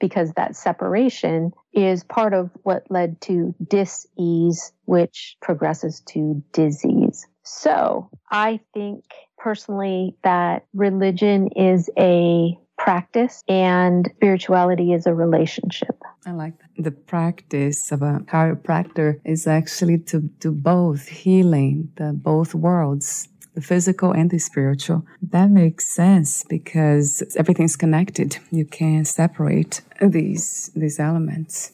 because 0.00 0.32
that 0.32 0.56
separation 0.56 1.52
is 1.74 2.02
part 2.04 2.32
of 2.32 2.50
what 2.62 2.90
led 2.90 3.20
to 3.20 3.54
dis-ease, 3.68 4.72
which 4.86 5.36
progresses 5.42 6.00
to 6.08 6.42
disease. 6.52 7.26
So 7.42 8.08
I 8.30 8.60
think 8.72 9.04
personally 9.36 10.16
that 10.24 10.64
religion 10.72 11.48
is 11.54 11.90
a 11.98 12.56
practice 12.84 13.44
and 13.46 14.10
spirituality 14.16 14.92
is 14.92 15.06
a 15.06 15.14
relationship. 15.14 15.96
I 16.26 16.32
like 16.32 16.54
that. 16.58 16.82
The 16.82 16.90
practice 16.90 17.92
of 17.92 18.00
a 18.02 18.20
chiropractor 18.20 19.20
is 19.24 19.46
actually 19.46 19.98
to 20.10 20.20
do 20.20 20.50
both 20.50 21.06
healing 21.06 21.92
the 21.96 22.12
both 22.12 22.54
worlds, 22.54 23.28
the 23.54 23.60
physical 23.60 24.12
and 24.12 24.30
the 24.30 24.38
spiritual. 24.38 25.04
That 25.20 25.50
makes 25.50 25.86
sense 25.88 26.44
because 26.48 27.22
everything's 27.36 27.76
connected. 27.76 28.38
You 28.50 28.64
can't 28.64 29.06
separate 29.06 29.82
these 30.00 30.70
these 30.74 30.98
elements. 30.98 31.72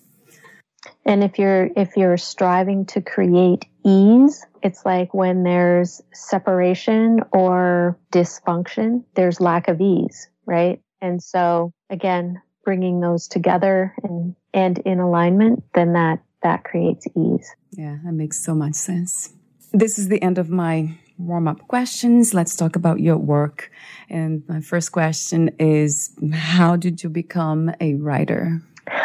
And 1.04 1.22
if 1.22 1.38
you're 1.38 1.70
if 1.76 1.96
you're 1.96 2.16
striving 2.16 2.84
to 2.86 3.00
create 3.00 3.64
ease, 3.84 4.44
it's 4.62 4.84
like 4.84 5.14
when 5.14 5.44
there's 5.44 6.02
separation 6.12 7.20
or 7.32 7.96
dysfunction, 8.12 9.04
there's 9.14 9.40
lack 9.40 9.68
of 9.68 9.80
ease, 9.80 10.28
right? 10.46 10.80
And 11.06 11.22
so 11.22 11.72
again, 11.88 12.42
bringing 12.64 13.00
those 13.00 13.28
together 13.28 13.94
and, 14.02 14.34
and 14.52 14.78
in 14.78 14.99
alignment, 14.99 15.62
then 15.73 15.92
that, 15.92 16.19
that 16.42 16.64
creates 16.64 17.06
ease. 17.16 17.54
Yeah, 17.71 17.99
that 18.04 18.12
makes 18.12 18.42
so 18.45 18.54
much 18.54 18.75
sense. 18.75 19.32
This 19.73 19.99
is 19.99 20.08
the 20.08 20.21
end 20.21 20.38
of 20.38 20.50
my 20.50 20.99
warm 21.16 21.47
up 21.47 21.60
questions. 21.69 22.34
Let's 22.34 22.56
talk 22.56 22.75
about 22.75 22.99
your 22.99 23.19
work. 23.19 23.71
And 24.10 24.42
my 24.49 24.60
first 24.60 24.90
question 24.90 25.50
is 25.60 26.10
How 26.32 26.75
did 26.75 27.04
you 27.04 27.08
become 27.08 27.73
a 27.80 27.95
writer? 27.95 28.60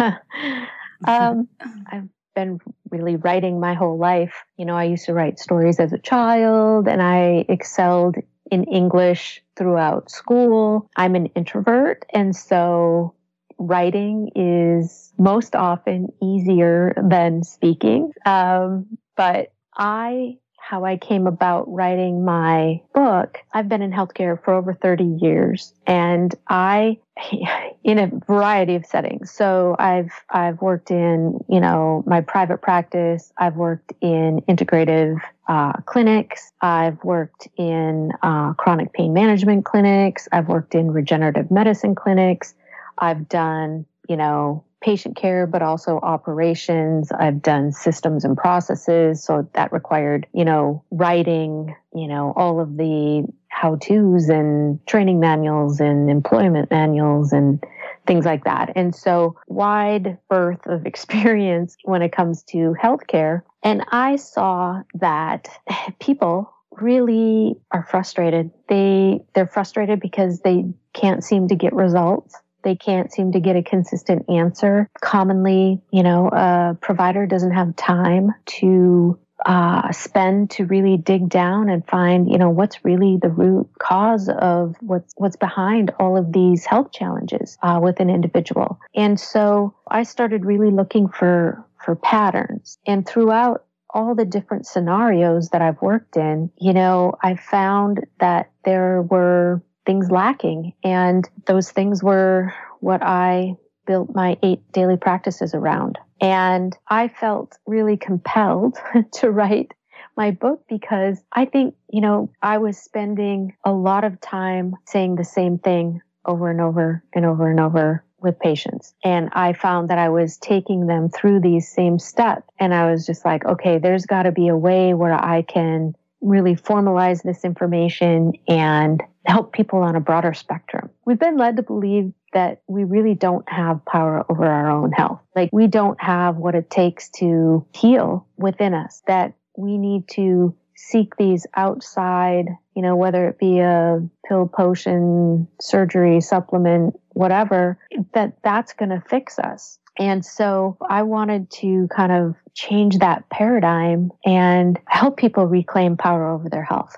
um, 1.07 1.47
I've 1.91 2.09
been 2.35 2.59
really 2.89 3.15
writing 3.15 3.59
my 3.59 3.75
whole 3.75 3.97
life. 3.97 4.33
You 4.57 4.65
know, 4.65 4.75
I 4.75 4.85
used 4.85 5.05
to 5.05 5.13
write 5.13 5.39
stories 5.39 5.79
as 5.79 5.93
a 5.93 5.99
child 5.99 6.87
and 6.87 7.01
I 7.01 7.45
excelled 7.47 8.15
in 8.51 8.65
English 8.65 9.41
throughout 9.55 10.11
school. 10.11 10.89
I'm 10.95 11.15
an 11.15 11.27
introvert, 11.27 12.05
and 12.13 12.35
so 12.35 13.15
writing 13.57 14.31
is 14.35 15.13
most 15.17 15.55
often 15.55 16.09
easier 16.21 16.93
than 17.01 17.43
speaking. 17.43 18.11
Um, 18.25 18.97
but 19.15 19.53
I 19.75 20.37
how 20.61 20.85
I 20.85 20.95
came 20.95 21.27
about 21.27 21.71
writing 21.71 22.23
my 22.23 22.81
book. 22.93 23.39
I've 23.53 23.67
been 23.67 23.81
in 23.81 23.91
healthcare 23.91 24.41
for 24.41 24.53
over 24.53 24.73
30 24.73 25.17
years 25.19 25.73
and 25.87 26.33
I 26.47 26.99
in 27.83 27.97
a 27.97 28.11
variety 28.27 28.75
of 28.75 28.85
settings. 28.85 29.31
So 29.31 29.75
I've 29.79 30.11
I've 30.29 30.61
worked 30.61 30.91
in, 30.91 31.43
you 31.49 31.59
know, 31.59 32.03
my 32.05 32.21
private 32.21 32.61
practice, 32.61 33.33
I've 33.37 33.55
worked 33.55 33.91
in 34.01 34.41
integrative 34.47 35.19
uh, 35.47 35.73
clinics, 35.85 36.53
I've 36.61 37.03
worked 37.03 37.47
in 37.57 38.11
uh, 38.21 38.53
chronic 38.53 38.93
pain 38.93 39.13
management 39.13 39.65
clinics, 39.65 40.27
I've 40.31 40.47
worked 40.47 40.75
in 40.75 40.91
regenerative 40.91 41.51
medicine 41.51 41.95
clinics, 41.95 42.53
I've 42.97 43.27
done, 43.27 43.85
you 44.07 44.15
know, 44.15 44.63
patient 44.81 45.15
care, 45.15 45.47
but 45.47 45.61
also 45.61 45.99
operations. 46.01 47.11
I've 47.11 47.41
done 47.41 47.71
systems 47.71 48.25
and 48.25 48.35
processes. 48.35 49.23
So 49.23 49.47
that 49.53 49.71
required, 49.71 50.27
you 50.33 50.43
know, 50.43 50.83
writing, 50.91 51.75
you 51.93 52.07
know, 52.07 52.33
all 52.35 52.59
of 52.59 52.77
the 52.77 53.25
how 53.49 53.75
to's 53.75 54.27
and 54.29 54.85
training 54.87 55.19
manuals 55.19 55.79
and 55.79 56.09
employment 56.09 56.71
manuals 56.71 57.31
and 57.31 57.63
things 58.07 58.25
like 58.25 58.43
that. 58.45 58.71
And 58.75 58.95
so 58.95 59.37
wide 59.47 60.17
berth 60.29 60.65
of 60.65 60.85
experience 60.87 61.77
when 61.83 62.01
it 62.01 62.11
comes 62.11 62.43
to 62.43 62.75
healthcare. 62.81 63.43
And 63.63 63.85
I 63.91 64.15
saw 64.15 64.81
that 64.95 65.47
people 65.99 66.51
really 66.71 67.55
are 67.71 67.83
frustrated. 67.83 68.49
They, 68.67 69.21
they're 69.35 69.45
frustrated 69.45 69.99
because 69.99 70.39
they 70.39 70.65
can't 70.93 71.23
seem 71.23 71.47
to 71.49 71.55
get 71.55 71.73
results 71.73 72.40
they 72.63 72.75
can't 72.75 73.11
seem 73.11 73.31
to 73.33 73.39
get 73.39 73.55
a 73.55 73.63
consistent 73.63 74.29
answer. 74.29 74.89
Commonly, 75.01 75.81
you 75.91 76.03
know, 76.03 76.27
a 76.27 76.77
provider 76.81 77.25
doesn't 77.25 77.51
have 77.51 77.75
time 77.75 78.33
to 78.45 79.19
uh, 79.45 79.91
spend 79.91 80.51
to 80.51 80.65
really 80.65 80.97
dig 80.97 81.27
down 81.27 81.69
and 81.69 81.85
find, 81.87 82.29
you 82.29 82.37
know, 82.37 82.49
what's 82.49 82.85
really 82.85 83.17
the 83.21 83.29
root 83.29 83.67
cause 83.79 84.29
of 84.29 84.75
what's 84.81 85.13
what's 85.17 85.35
behind 85.35 85.91
all 85.99 86.17
of 86.17 86.31
these 86.31 86.65
health 86.65 86.91
challenges 86.91 87.57
uh, 87.63 87.79
with 87.81 87.99
an 87.99 88.09
individual. 88.09 88.79
And 88.95 89.19
so 89.19 89.75
I 89.87 90.03
started 90.03 90.45
really 90.45 90.71
looking 90.71 91.07
for 91.07 91.65
for 91.83 91.95
patterns. 91.95 92.77
And 92.85 93.07
throughout 93.07 93.65
all 93.89 94.15
the 94.15 94.25
different 94.25 94.65
scenarios 94.65 95.49
that 95.49 95.61
I've 95.61 95.81
worked 95.81 96.15
in, 96.15 96.51
you 96.57 96.73
know, 96.73 97.13
I 97.21 97.35
found 97.35 98.05
that 98.19 98.51
there 98.63 99.01
were 99.01 99.61
things 99.85 100.11
lacking. 100.11 100.73
And 100.83 101.27
those 101.45 101.71
things 101.71 102.03
were 102.03 102.53
what 102.79 103.01
I 103.03 103.55
built 103.85 104.13
my 104.13 104.37
eight 104.43 104.61
daily 104.71 104.97
practices 104.97 105.53
around. 105.53 105.97
And 106.19 106.77
I 106.87 107.07
felt 107.07 107.57
really 107.65 107.97
compelled 107.97 108.77
to 109.13 109.31
write 109.31 109.73
my 110.15 110.31
book 110.31 110.63
because 110.69 111.19
I 111.31 111.45
think, 111.45 111.75
you 111.89 112.01
know, 112.01 112.31
I 112.41 112.59
was 112.59 112.77
spending 112.77 113.55
a 113.65 113.71
lot 113.71 114.03
of 114.03 114.21
time 114.21 114.75
saying 114.85 115.15
the 115.15 115.23
same 115.23 115.57
thing 115.57 116.01
over 116.25 116.49
and 116.49 116.61
over 116.61 117.03
and 117.13 117.25
over 117.25 117.49
and 117.49 117.59
over 117.59 118.03
with 118.19 118.39
patients. 118.39 118.93
And 119.03 119.29
I 119.33 119.53
found 119.53 119.89
that 119.89 119.97
I 119.97 120.09
was 120.09 120.37
taking 120.37 120.85
them 120.85 121.09
through 121.09 121.39
these 121.39 121.67
same 121.67 121.97
steps. 121.97 122.47
And 122.59 122.73
I 122.73 122.91
was 122.91 123.05
just 123.05 123.25
like, 123.25 123.43
okay, 123.45 123.79
there's 123.79 124.05
got 124.05 124.23
to 124.23 124.31
be 124.31 124.47
a 124.47 124.57
way 124.57 124.93
where 124.93 125.13
I 125.13 125.41
can 125.41 125.95
really 126.21 126.55
formalize 126.55 127.23
this 127.23 127.43
information 127.43 128.33
and 128.47 129.01
help 129.25 129.53
people 129.53 129.79
on 129.79 129.95
a 129.95 129.99
broader 129.99 130.33
spectrum. 130.33 130.89
We've 131.05 131.19
been 131.19 131.37
led 131.37 131.57
to 131.57 131.63
believe 131.63 132.13
that 132.33 132.61
we 132.67 132.83
really 132.83 133.13
don't 133.13 133.47
have 133.49 133.83
power 133.85 134.23
over 134.29 134.45
our 134.45 134.69
own 134.69 134.91
health. 134.91 135.19
Like 135.35 135.49
we 135.51 135.67
don't 135.67 136.01
have 136.01 136.37
what 136.37 136.55
it 136.55 136.69
takes 136.69 137.09
to 137.17 137.65
heal 137.73 138.25
within 138.37 138.73
us, 138.73 139.01
that 139.07 139.33
we 139.57 139.77
need 139.77 140.07
to 140.09 140.55
seek 140.75 141.15
these 141.17 141.45
outside, 141.55 142.47
you 142.75 142.81
know, 142.81 142.95
whether 142.95 143.27
it 143.27 143.37
be 143.37 143.59
a 143.59 144.01
pill, 144.27 144.47
potion, 144.47 145.47
surgery, 145.59 146.21
supplement, 146.21 146.99
whatever, 147.09 147.77
that 148.13 148.37
that's 148.43 148.73
going 148.73 148.89
to 148.89 149.03
fix 149.07 149.37
us. 149.37 149.77
And 150.01 150.25
so 150.25 150.77
I 150.89 151.03
wanted 151.03 151.51
to 151.61 151.87
kind 151.95 152.11
of 152.11 152.35
change 152.55 152.97
that 152.97 153.29
paradigm 153.29 154.09
and 154.25 154.79
help 154.87 155.15
people 155.15 155.45
reclaim 155.45 155.95
power 155.95 156.27
over 156.27 156.49
their 156.49 156.63
health. 156.63 156.95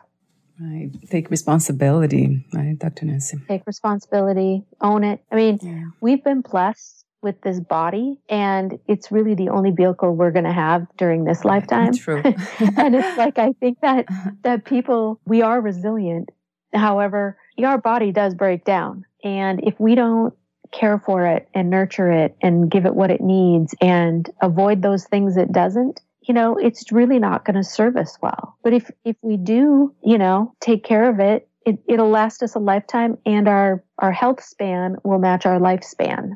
Right. 0.57 0.89
Take 1.09 1.29
responsibility, 1.29 2.45
right, 2.53 2.79
Dr. 2.79 3.05
Nancy? 3.05 3.39
Take 3.49 3.67
responsibility, 3.67 4.63
own 4.79 5.03
it. 5.03 5.19
I 5.29 5.35
mean, 5.35 5.59
yeah. 5.61 5.83
we've 5.99 6.23
been 6.23 6.39
blessed 6.39 7.03
with 7.21 7.41
this 7.41 7.59
body 7.59 8.19
and 8.29 8.79
it's 8.87 9.11
really 9.11 9.35
the 9.35 9.49
only 9.49 9.71
vehicle 9.71 10.15
we're 10.15 10.31
going 10.31 10.45
to 10.45 10.53
have 10.53 10.87
during 10.97 11.25
this 11.25 11.43
lifetime 11.43 11.93
True. 11.93 12.21
and 12.23 12.95
it's 12.95 13.17
like 13.17 13.39
i 13.39 13.53
think 13.61 13.79
that 13.79 14.05
that 14.43 14.65
people 14.65 15.21
we 15.25 15.41
are 15.41 15.61
resilient 15.61 16.31
however 16.73 17.37
our 17.63 17.77
body 17.77 18.11
does 18.11 18.35
break 18.35 18.65
down 18.65 19.05
and 19.23 19.61
if 19.63 19.73
we 19.79 19.95
don't 19.95 20.33
care 20.73 20.99
for 20.99 21.25
it 21.25 21.47
and 21.53 21.69
nurture 21.69 22.11
it 22.11 22.35
and 22.41 22.69
give 22.69 22.85
it 22.85 22.95
what 22.95 23.11
it 23.11 23.21
needs 23.21 23.73
and 23.79 24.29
avoid 24.41 24.81
those 24.81 25.05
things 25.05 25.37
it 25.37 25.51
doesn't 25.51 26.01
you 26.21 26.33
know 26.33 26.57
it's 26.57 26.91
really 26.91 27.19
not 27.19 27.45
going 27.45 27.55
to 27.55 27.63
serve 27.63 27.95
us 27.95 28.17
well 28.21 28.57
but 28.63 28.73
if 28.73 28.89
if 29.05 29.15
we 29.21 29.37
do 29.37 29.93
you 30.03 30.17
know 30.17 30.53
take 30.59 30.83
care 30.83 31.09
of 31.09 31.19
it, 31.19 31.47
it 31.65 31.79
it'll 31.87 32.09
last 32.09 32.43
us 32.43 32.55
a 32.55 32.59
lifetime 32.59 33.17
and 33.25 33.47
our 33.47 33.83
our 33.99 34.11
health 34.11 34.43
span 34.43 34.97
will 35.03 35.19
match 35.19 35.45
our 35.45 35.59
lifespan 35.59 36.31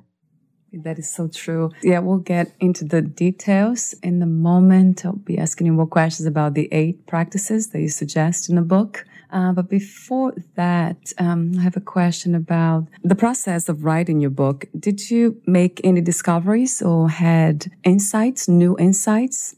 that 0.73 0.99
is 0.99 1.09
so 1.09 1.27
true. 1.27 1.71
Yeah, 1.81 1.99
we'll 1.99 2.17
get 2.17 2.51
into 2.59 2.83
the 2.83 3.01
details 3.01 3.93
in 4.03 4.19
the 4.19 4.25
moment. 4.25 5.05
I'll 5.05 5.13
be 5.13 5.37
asking 5.37 5.67
you 5.67 5.73
more 5.73 5.87
questions 5.87 6.27
about 6.27 6.53
the 6.53 6.67
eight 6.71 7.07
practices 7.07 7.69
that 7.69 7.79
you 7.79 7.89
suggest 7.89 8.49
in 8.49 8.55
the 8.55 8.61
book. 8.61 9.05
Uh, 9.31 9.51
but 9.51 9.69
before 9.69 10.33
that, 10.55 11.13
um, 11.17 11.51
I 11.57 11.61
have 11.61 11.77
a 11.77 11.81
question 11.81 12.35
about 12.35 12.87
the 13.03 13.15
process 13.15 13.69
of 13.69 13.83
writing 13.83 14.19
your 14.19 14.29
book. 14.29 14.65
Did 14.79 15.09
you 15.09 15.41
make 15.45 15.81
any 15.83 16.01
discoveries 16.01 16.81
or 16.81 17.09
had 17.09 17.71
insights, 17.83 18.47
new 18.47 18.77
insights? 18.77 19.55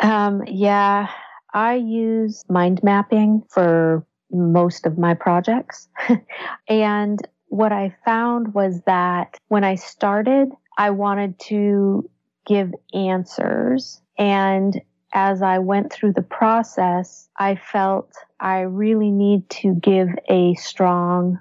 Um, 0.00 0.42
yeah, 0.46 1.08
I 1.54 1.74
use 1.74 2.44
mind 2.48 2.80
mapping 2.82 3.42
for 3.50 4.06
most 4.30 4.86
of 4.86 4.98
my 4.98 5.14
projects. 5.14 5.88
and 6.68 7.18
what 7.48 7.72
I 7.72 7.94
found 8.04 8.54
was 8.54 8.82
that 8.86 9.38
when 9.48 9.64
I 9.64 9.76
started, 9.76 10.48
I 10.76 10.90
wanted 10.90 11.38
to 11.48 12.08
give 12.46 12.72
answers. 12.92 14.00
And 14.18 14.80
as 15.12 15.42
I 15.42 15.58
went 15.58 15.92
through 15.92 16.12
the 16.12 16.22
process, 16.22 17.28
I 17.38 17.56
felt 17.56 18.10
I 18.40 18.60
really 18.60 19.10
need 19.10 19.48
to 19.50 19.74
give 19.74 20.08
a 20.28 20.54
strong 20.54 21.40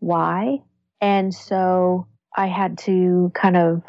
why. 0.00 0.58
And 1.00 1.32
so 1.32 2.06
I 2.36 2.46
had 2.46 2.78
to 2.78 3.30
kind 3.34 3.56
of 3.56 3.82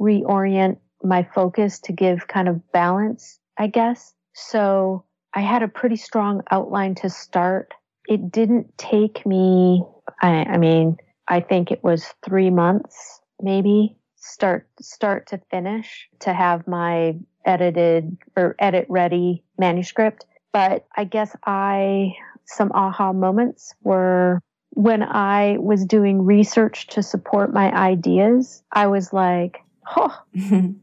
reorient 0.00 0.78
my 1.02 1.26
focus 1.34 1.78
to 1.80 1.92
give 1.92 2.26
kind 2.26 2.48
of 2.48 2.72
balance, 2.72 3.38
I 3.58 3.68
guess. 3.68 4.14
So 4.34 5.04
I 5.34 5.40
had 5.40 5.62
a 5.62 5.68
pretty 5.68 5.96
strong 5.96 6.42
outline 6.50 6.94
to 6.96 7.10
start. 7.10 7.74
It 8.08 8.30
didn't 8.32 8.76
take 8.78 9.24
me 9.24 9.84
I, 10.20 10.44
I 10.44 10.58
mean, 10.58 10.96
I 11.28 11.40
think 11.40 11.70
it 11.70 11.82
was 11.82 12.06
three 12.24 12.50
months, 12.50 13.20
maybe 13.40 13.96
start 14.24 14.66
start 14.80 15.28
to 15.28 15.40
finish 15.50 16.08
to 16.20 16.32
have 16.32 16.66
my 16.66 17.16
edited 17.44 18.16
or 18.36 18.56
edit 18.58 18.86
ready 18.88 19.44
manuscript. 19.58 20.24
But 20.52 20.86
I 20.96 21.04
guess 21.04 21.34
I 21.44 22.14
some 22.46 22.72
aha 22.72 23.12
moments 23.12 23.74
were 23.82 24.40
when 24.70 25.02
I 25.02 25.58
was 25.58 25.84
doing 25.84 26.24
research 26.24 26.88
to 26.88 27.02
support 27.02 27.52
my 27.52 27.72
ideas. 27.72 28.62
I 28.72 28.86
was 28.88 29.12
like, 29.12 29.58
oh. 29.96 30.18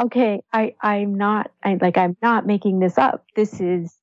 okay, 0.00 0.42
I, 0.52 0.74
I'm 0.80 1.14
not, 1.14 1.50
I 1.62 1.78
like, 1.80 1.98
I'm 1.98 2.16
not 2.22 2.46
making 2.46 2.80
this 2.80 2.98
up. 2.98 3.26
This 3.36 3.60
is 3.60 3.94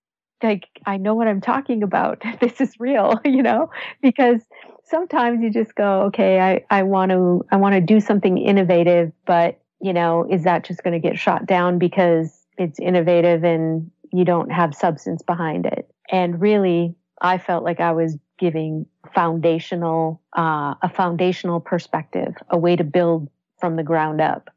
like 0.44 0.68
I 0.86 0.98
know 0.98 1.16
what 1.16 1.28
I'm 1.28 1.42
talking 1.42 1.84
about. 1.84 2.22
This 2.40 2.60
is 2.60 2.80
real, 2.80 3.20
you 3.26 3.42
know, 3.42 3.70
because 4.02 4.42
sometimes 4.84 5.42
you 5.42 5.50
just 5.50 5.76
go, 5.76 6.04
okay, 6.04 6.40
I, 6.40 6.64
I 6.70 6.84
want 6.84 7.12
to 7.12 7.46
I 7.52 7.58
want 7.58 7.74
to 7.76 7.82
do 7.82 8.00
something 8.00 8.38
innovative, 8.38 9.12
but 9.26 9.60
you 9.82 9.94
know, 9.94 10.26
is 10.30 10.44
that 10.44 10.64
just 10.64 10.84
going 10.84 10.94
to 10.94 11.06
get 11.06 11.18
shot 11.18 11.46
down 11.46 11.78
because 11.78 12.46
it's 12.58 12.80
innovative 12.80 13.44
and 13.44 13.92
you 14.12 14.24
don't 14.24 14.52
have 14.52 14.76
substance 14.76 15.22
behind 15.22 15.66
it? 15.66 15.90
And 16.10 16.40
really, 16.40 16.96
I 17.22 17.38
felt 17.38 17.64
like 17.64 17.80
I 17.80 17.92
was 17.92 18.18
giving 18.38 18.86
foundational 19.14 20.22
uh, 20.38 20.76
a 20.82 20.90
foundational 20.94 21.60
perspective, 21.60 22.34
a 22.50 22.58
way 22.58 22.76
to 22.76 22.84
build 22.84 23.30
from 23.60 23.76
the 23.76 23.84
ground 23.84 24.22
up, 24.22 24.50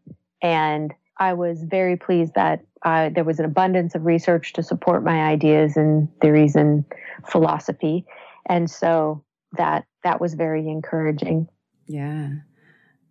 and 0.42 0.92
I 1.18 1.32
was 1.32 1.62
very 1.62 1.96
pleased 1.96 2.34
that 2.34 2.64
uh, 2.84 3.08
there 3.08 3.24
was 3.24 3.38
an 3.38 3.44
abundance 3.44 3.94
of 3.94 4.04
research 4.04 4.52
to 4.54 4.62
support 4.62 5.02
my 5.02 5.22
ideas 5.22 5.76
and 5.76 6.08
theories 6.20 6.56
and 6.56 6.84
philosophy, 7.30 8.04
and 8.46 8.70
so 8.70 9.22
that 9.56 9.86
that 10.06 10.20
was 10.20 10.34
very 10.34 10.68
encouraging. 10.68 11.48
Yeah. 11.88 12.28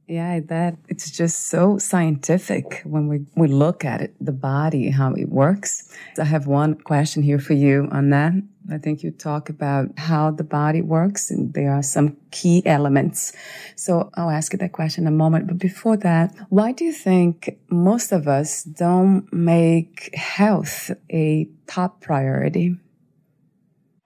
Yeah, 0.08 0.40
that 0.48 0.78
it's 0.88 1.12
just 1.12 1.48
so 1.48 1.78
scientific 1.78 2.82
when 2.86 3.08
we, 3.10 3.26
we 3.36 3.48
look 3.48 3.84
at 3.84 4.02
it, 4.02 4.16
the 4.22 4.32
body, 4.32 4.92
how 4.92 5.14
it 5.14 5.28
works. 5.28 5.92
I 6.18 6.24
have 6.24 6.48
one 6.48 6.76
question 6.76 7.22
here 7.22 7.40
for 7.40 7.54
you 7.54 7.90
on 7.92 8.12
that. 8.12 8.34
I 8.72 8.78
think 8.78 9.04
you 9.04 9.12
talk 9.12 9.50
about 9.50 9.88
how 9.98 10.32
the 10.32 10.44
body 10.46 10.82
works 10.82 11.32
and 11.32 11.54
there 11.54 11.74
are 11.74 11.84
some 11.84 12.16
key 12.32 12.64
elements. 12.66 13.34
So 13.76 14.10
I'll 14.14 14.30
ask 14.30 14.54
you 14.54 14.60
that 14.60 14.72
question 14.72 15.04
in 15.04 15.14
a 15.14 15.18
moment. 15.24 15.48
But 15.48 15.58
before 15.58 15.98
that, 15.98 16.34
why 16.50 16.72
do 16.72 16.86
you 16.86 16.94
think 16.94 17.58
most 17.70 18.14
of 18.14 18.28
us 18.28 18.64
don't 18.64 19.32
make 19.34 20.16
health 20.16 20.92
a 21.12 21.50
top 21.68 22.00
priority? 22.00 22.78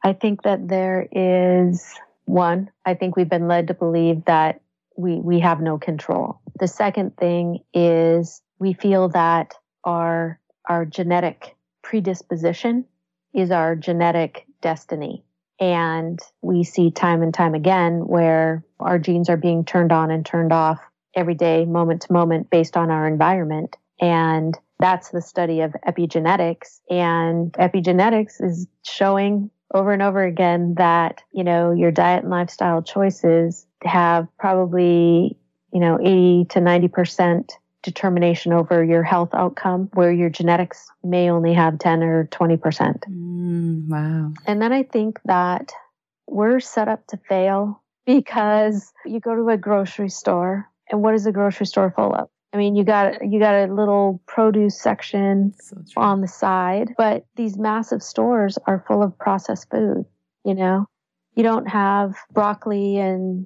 I 0.03 0.13
think 0.13 0.41
that 0.43 0.69
there 0.69 1.07
is 1.11 1.85
one, 2.29 2.69
I 2.85 2.93
think 2.93 3.15
we've 3.15 3.29
been 3.29 3.47
led 3.47 3.67
to 3.67 3.73
believe 3.73 4.25
that 4.25 4.61
we, 4.95 5.15
we 5.15 5.39
have 5.39 5.61
no 5.61 5.77
control. 5.77 6.39
The 6.59 6.67
second 6.67 7.17
thing 7.17 7.59
is 7.73 8.41
we 8.59 8.73
feel 8.73 9.09
that 9.09 9.55
our, 9.83 10.39
our 10.65 10.85
genetic 10.85 11.55
predisposition 11.81 12.85
is 13.33 13.51
our 13.51 13.75
genetic 13.75 14.45
destiny. 14.61 15.23
And 15.59 16.19
we 16.41 16.63
see 16.63 16.91
time 16.91 17.21
and 17.21 17.33
time 17.33 17.55
again 17.55 18.07
where 18.07 18.63
our 18.79 18.99
genes 18.99 19.29
are 19.29 19.37
being 19.37 19.65
turned 19.65 19.91
on 19.91 20.11
and 20.11 20.25
turned 20.25 20.53
off 20.53 20.79
every 21.15 21.35
day, 21.35 21.65
moment 21.65 22.03
to 22.03 22.13
moment, 22.13 22.49
based 22.49 22.77
on 22.77 22.91
our 22.91 23.07
environment. 23.07 23.75
And 23.99 24.57
that's 24.79 25.09
the 25.09 25.21
study 25.21 25.61
of 25.61 25.75
epigenetics. 25.85 26.79
And 26.89 27.51
epigenetics 27.53 28.41
is 28.41 28.67
showing 28.83 29.49
over 29.73 29.91
and 29.91 30.01
over 30.01 30.23
again 30.23 30.75
that, 30.75 31.21
you 31.31 31.43
know, 31.43 31.71
your 31.71 31.91
diet 31.91 32.23
and 32.23 32.31
lifestyle 32.31 32.81
choices 32.81 33.65
have 33.83 34.27
probably, 34.37 35.37
you 35.73 35.79
know, 35.79 35.99
80 35.99 36.45
to 36.49 36.59
90% 36.59 37.51
determination 37.81 38.51
over 38.51 38.83
your 38.83 39.03
health 39.03 39.29
outcome, 39.33 39.89
where 39.93 40.11
your 40.11 40.29
genetics 40.29 40.89
may 41.03 41.29
only 41.29 41.53
have 41.53 41.79
10 41.79 42.03
or 42.03 42.25
20%. 42.25 42.59
Mm, 43.07 43.87
wow. 43.87 44.33
And 44.45 44.61
then 44.61 44.73
I 44.73 44.83
think 44.83 45.19
that 45.25 45.71
we're 46.27 46.59
set 46.59 46.87
up 46.87 47.05
to 47.07 47.17
fail 47.29 47.81
because 48.05 48.91
you 49.05 49.19
go 49.19 49.35
to 49.35 49.49
a 49.49 49.57
grocery 49.57 50.09
store 50.09 50.67
and 50.89 51.01
what 51.01 51.13
is 51.13 51.25
a 51.25 51.31
grocery 51.31 51.67
store 51.67 51.93
full 51.95 52.13
of? 52.13 52.29
I 52.51 52.57
mean, 52.57 52.75
you 52.75 52.83
got 52.83 53.23
you 53.25 53.39
got 53.39 53.53
a 53.53 53.71
little 53.71 54.21
produce 54.25 54.79
section 54.79 55.53
so 55.59 55.77
on 55.97 56.21
the 56.21 56.27
side, 56.27 56.93
but 56.97 57.25
these 57.35 57.57
massive 57.57 58.01
stores 58.01 58.57
are 58.65 58.83
full 58.87 59.03
of 59.03 59.17
processed 59.17 59.69
food, 59.69 60.05
you 60.43 60.55
know. 60.55 60.85
You 61.35 61.43
don't 61.43 61.67
have 61.67 62.15
broccoli 62.31 62.97
and 62.97 63.45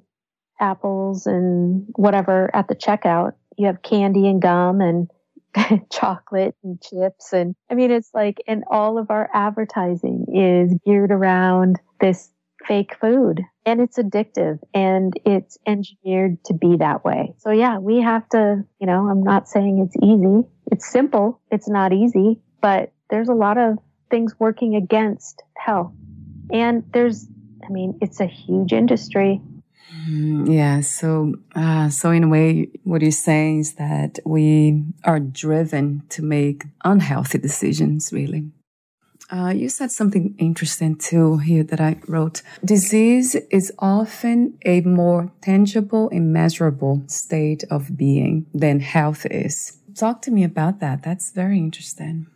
apples 0.58 1.26
and 1.26 1.86
whatever 1.96 2.50
at 2.54 2.68
the 2.68 2.74
checkout. 2.74 3.32
You 3.58 3.66
have 3.66 3.82
candy 3.82 4.26
and 4.26 4.40
gum 4.40 4.80
and 4.80 5.10
chocolate 5.90 6.56
and 6.64 6.80
chips 6.80 7.32
and 7.32 7.54
I 7.70 7.74
mean 7.74 7.90
it's 7.90 8.10
like 8.12 8.42
and 8.46 8.64
all 8.70 8.98
of 8.98 9.10
our 9.10 9.30
advertising 9.32 10.26
is 10.34 10.76
geared 10.84 11.12
around 11.12 11.78
this 12.00 12.30
fake 12.66 12.96
food 13.00 13.40
and 13.66 13.80
it's 13.80 13.98
addictive 13.98 14.58
and 14.72 15.12
it's 15.24 15.58
engineered 15.66 16.42
to 16.44 16.54
be 16.54 16.76
that 16.76 17.04
way. 17.04 17.34
So 17.38 17.50
yeah, 17.50 17.78
we 17.78 18.00
have 18.00 18.28
to, 18.30 18.64
you 18.80 18.86
know, 18.86 19.08
I'm 19.08 19.22
not 19.22 19.48
saying 19.48 19.78
it's 19.78 19.96
easy. 20.02 20.48
It's 20.70 20.88
simple. 20.88 21.40
It's 21.50 21.68
not 21.68 21.92
easy, 21.92 22.40
but 22.60 22.92
there's 23.10 23.28
a 23.28 23.34
lot 23.34 23.58
of 23.58 23.78
things 24.10 24.34
working 24.38 24.74
against 24.76 25.42
health. 25.56 25.92
And 26.52 26.84
there's, 26.92 27.26
I 27.64 27.70
mean, 27.70 27.98
it's 28.00 28.20
a 28.20 28.26
huge 28.26 28.72
industry. 28.72 29.40
Mm, 30.08 30.52
yeah. 30.52 30.80
So, 30.80 31.34
uh, 31.54 31.88
so 31.88 32.10
in 32.10 32.24
a 32.24 32.28
way, 32.28 32.68
what 32.84 33.02
you're 33.02 33.10
saying 33.10 33.60
is 33.60 33.74
that 33.74 34.18
we 34.24 34.84
are 35.04 35.20
driven 35.20 36.02
to 36.10 36.22
make 36.22 36.64
unhealthy 36.84 37.38
decisions, 37.38 38.12
really. 38.12 38.50
Uh, 39.30 39.52
you 39.54 39.68
said 39.68 39.90
something 39.90 40.34
interesting 40.38 40.96
too 40.96 41.38
here 41.38 41.64
that 41.64 41.80
I 41.80 41.96
wrote. 42.06 42.42
Disease 42.64 43.34
is 43.50 43.72
often 43.78 44.58
a 44.64 44.82
more 44.82 45.32
tangible 45.40 46.10
and 46.10 46.32
measurable 46.32 47.02
state 47.06 47.64
of 47.70 47.96
being 47.96 48.46
than 48.52 48.80
health 48.80 49.26
is. 49.30 49.78
Talk 49.94 50.22
to 50.22 50.30
me 50.30 50.44
about 50.44 50.80
that. 50.80 51.02
That's 51.02 51.32
very 51.32 51.58
interesting. 51.58 52.26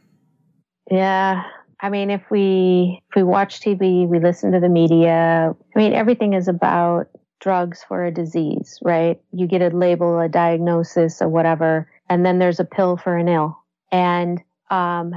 Yeah. 0.90 1.42
I 1.80 1.90
mean, 1.90 2.10
if 2.10 2.22
we 2.30 3.02
if 3.10 3.16
we 3.16 3.22
watch 3.22 3.60
TV, 3.60 4.08
we 4.08 4.18
listen 4.18 4.52
to 4.52 4.60
the 4.60 4.68
media. 4.68 5.54
I 5.76 5.78
mean, 5.78 5.92
everything 5.92 6.32
is 6.32 6.48
about 6.48 7.08
drugs 7.40 7.84
for 7.86 8.04
a 8.04 8.10
disease, 8.10 8.78
right? 8.82 9.20
You 9.32 9.46
get 9.46 9.62
a 9.62 9.76
label, 9.76 10.18
a 10.18 10.28
diagnosis, 10.28 11.22
or 11.22 11.28
whatever, 11.28 11.88
and 12.08 12.26
then 12.26 12.40
there's 12.40 12.58
a 12.58 12.64
pill 12.64 12.96
for 12.96 13.16
an 13.16 13.28
ill. 13.28 13.56
And 13.92 14.42
um, 14.70 15.12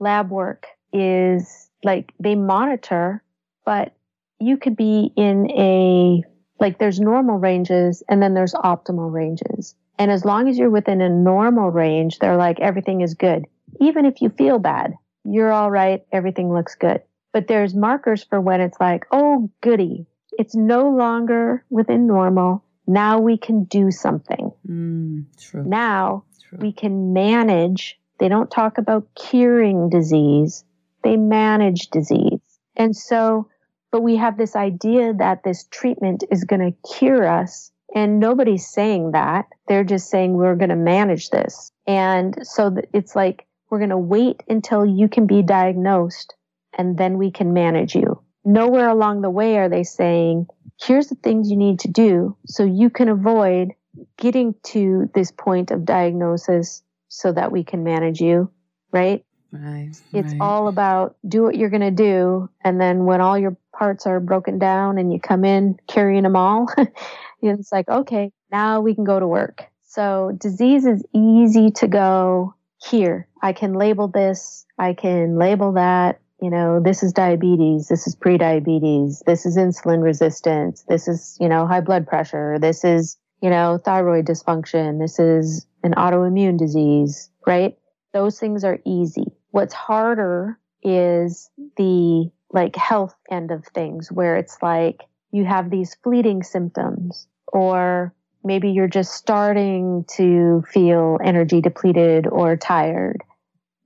lab 0.00 0.30
work 0.30 0.66
is 0.92 1.70
like 1.82 2.12
they 2.20 2.34
monitor, 2.34 3.22
but 3.64 3.94
you 4.38 4.56
could 4.56 4.76
be 4.76 5.12
in 5.16 5.50
a 5.50 6.22
like 6.58 6.78
there's 6.78 7.00
normal 7.00 7.38
ranges 7.38 8.02
and 8.08 8.22
then 8.22 8.34
there's 8.34 8.54
optimal 8.54 9.12
ranges. 9.12 9.74
And 9.98 10.10
as 10.10 10.24
long 10.24 10.48
as 10.48 10.58
you're 10.58 10.70
within 10.70 11.00
a 11.00 11.08
normal 11.08 11.70
range, 11.70 12.18
they're 12.18 12.36
like 12.36 12.60
everything 12.60 13.00
is 13.00 13.14
good. 13.14 13.46
Even 13.80 14.06
if 14.06 14.20
you 14.22 14.30
feel 14.30 14.58
bad, 14.58 14.94
you're 15.24 15.52
all 15.52 15.70
right, 15.70 16.04
everything 16.12 16.52
looks 16.52 16.74
good. 16.74 17.02
But 17.32 17.46
there's 17.46 17.74
markers 17.74 18.24
for 18.24 18.40
when 18.40 18.60
it's 18.60 18.80
like, 18.80 19.06
oh, 19.12 19.50
goody, 19.60 20.06
it's 20.32 20.54
no 20.54 20.90
longer 20.90 21.64
within 21.70 22.06
normal. 22.06 22.64
Now 22.86 23.20
we 23.20 23.36
can 23.38 23.64
do 23.64 23.90
something. 23.90 24.50
Mm, 24.68 25.26
true. 25.38 25.64
Now 25.64 26.24
true. 26.48 26.58
we 26.60 26.72
can 26.72 27.12
manage. 27.12 27.98
They 28.18 28.28
don't 28.28 28.50
talk 28.50 28.78
about 28.78 29.06
curing 29.14 29.90
disease, 29.90 30.64
they 31.02 31.16
manage 31.16 31.88
disease. 31.88 32.40
And 32.76 32.96
so, 32.96 33.48
but 33.90 34.02
we 34.02 34.16
have 34.16 34.38
this 34.38 34.56
idea 34.56 35.12
that 35.14 35.42
this 35.42 35.66
treatment 35.70 36.24
is 36.30 36.44
going 36.44 36.60
to 36.60 36.88
cure 36.96 37.26
us. 37.26 37.72
And 37.94 38.20
nobody's 38.20 38.68
saying 38.68 39.12
that. 39.12 39.46
They're 39.66 39.84
just 39.84 40.10
saying 40.10 40.34
we're 40.34 40.54
going 40.54 40.70
to 40.70 40.76
manage 40.76 41.30
this. 41.30 41.72
And 41.86 42.46
so 42.46 42.76
it's 42.92 43.16
like 43.16 43.46
we're 43.68 43.78
going 43.78 43.90
to 43.90 43.98
wait 43.98 44.42
until 44.48 44.86
you 44.86 45.08
can 45.08 45.26
be 45.26 45.42
diagnosed 45.42 46.34
and 46.78 46.96
then 46.96 47.18
we 47.18 47.30
can 47.30 47.52
manage 47.52 47.94
you. 47.94 48.22
Nowhere 48.44 48.88
along 48.88 49.22
the 49.22 49.30
way 49.30 49.58
are 49.58 49.68
they 49.68 49.82
saying, 49.82 50.46
here's 50.80 51.08
the 51.08 51.14
things 51.16 51.50
you 51.50 51.56
need 51.56 51.80
to 51.80 51.88
do 51.88 52.36
so 52.46 52.64
you 52.64 52.90
can 52.90 53.08
avoid 53.08 53.72
getting 54.16 54.54
to 54.62 55.10
this 55.14 55.30
point 55.30 55.70
of 55.70 55.84
diagnosis 55.84 56.82
so 57.08 57.32
that 57.32 57.52
we 57.52 57.64
can 57.64 57.84
manage 57.84 58.20
you, 58.20 58.50
right? 58.92 59.24
Right. 59.52 59.92
It's 60.12 60.32
right. 60.32 60.40
all 60.40 60.68
about 60.68 61.16
do 61.26 61.42
what 61.42 61.56
you're 61.56 61.70
going 61.70 61.80
to 61.80 61.90
do. 61.90 62.48
And 62.62 62.80
then 62.80 63.04
when 63.04 63.20
all 63.20 63.38
your 63.38 63.56
parts 63.76 64.06
are 64.06 64.20
broken 64.20 64.58
down 64.58 64.98
and 64.98 65.12
you 65.12 65.20
come 65.20 65.44
in 65.44 65.78
carrying 65.88 66.22
them 66.22 66.36
all, 66.36 66.68
it's 67.42 67.72
like, 67.72 67.88
okay, 67.88 68.32
now 68.52 68.80
we 68.80 68.94
can 68.94 69.04
go 69.04 69.18
to 69.18 69.26
work. 69.26 69.64
So 69.84 70.32
disease 70.38 70.86
is 70.86 71.04
easy 71.12 71.70
to 71.72 71.88
go 71.88 72.54
here. 72.80 73.26
I 73.42 73.52
can 73.52 73.72
label 73.72 74.08
this. 74.08 74.64
I 74.78 74.94
can 74.94 75.36
label 75.36 75.72
that 75.72 76.20
you 76.40 76.50
know, 76.50 76.80
this 76.80 77.02
is 77.02 77.12
diabetes, 77.12 77.88
this 77.88 78.06
is 78.06 78.16
prediabetes, 78.16 79.22
this 79.26 79.44
is 79.44 79.56
insulin 79.56 80.02
resistance, 80.02 80.84
this 80.88 81.06
is, 81.06 81.36
you 81.40 81.48
know, 81.48 81.66
high 81.66 81.80
blood 81.80 82.06
pressure, 82.06 82.58
this 82.58 82.82
is, 82.82 83.18
you 83.42 83.50
know, 83.50 83.78
thyroid 83.84 84.26
dysfunction, 84.26 84.98
this 84.98 85.18
is 85.18 85.66
an 85.82 85.92
autoimmune 85.92 86.58
disease, 86.58 87.30
right? 87.46 87.76
Those 88.12 88.38
things 88.38 88.64
are 88.64 88.78
easy. 88.86 89.26
What's 89.50 89.74
harder 89.74 90.58
is 90.82 91.50
the 91.76 92.30
like 92.52 92.76
health 92.76 93.14
end 93.30 93.50
of 93.50 93.64
things 93.66 94.10
where 94.10 94.36
it's 94.36 94.58
like 94.62 95.02
you 95.30 95.44
have 95.44 95.70
these 95.70 95.96
fleeting 96.02 96.42
symptoms 96.42 97.28
or 97.46 98.14
maybe 98.44 98.70
you're 98.70 98.88
just 98.88 99.12
starting 99.12 100.04
to 100.16 100.64
feel 100.72 101.18
energy 101.22 101.60
depleted 101.60 102.26
or 102.26 102.56
tired, 102.56 103.22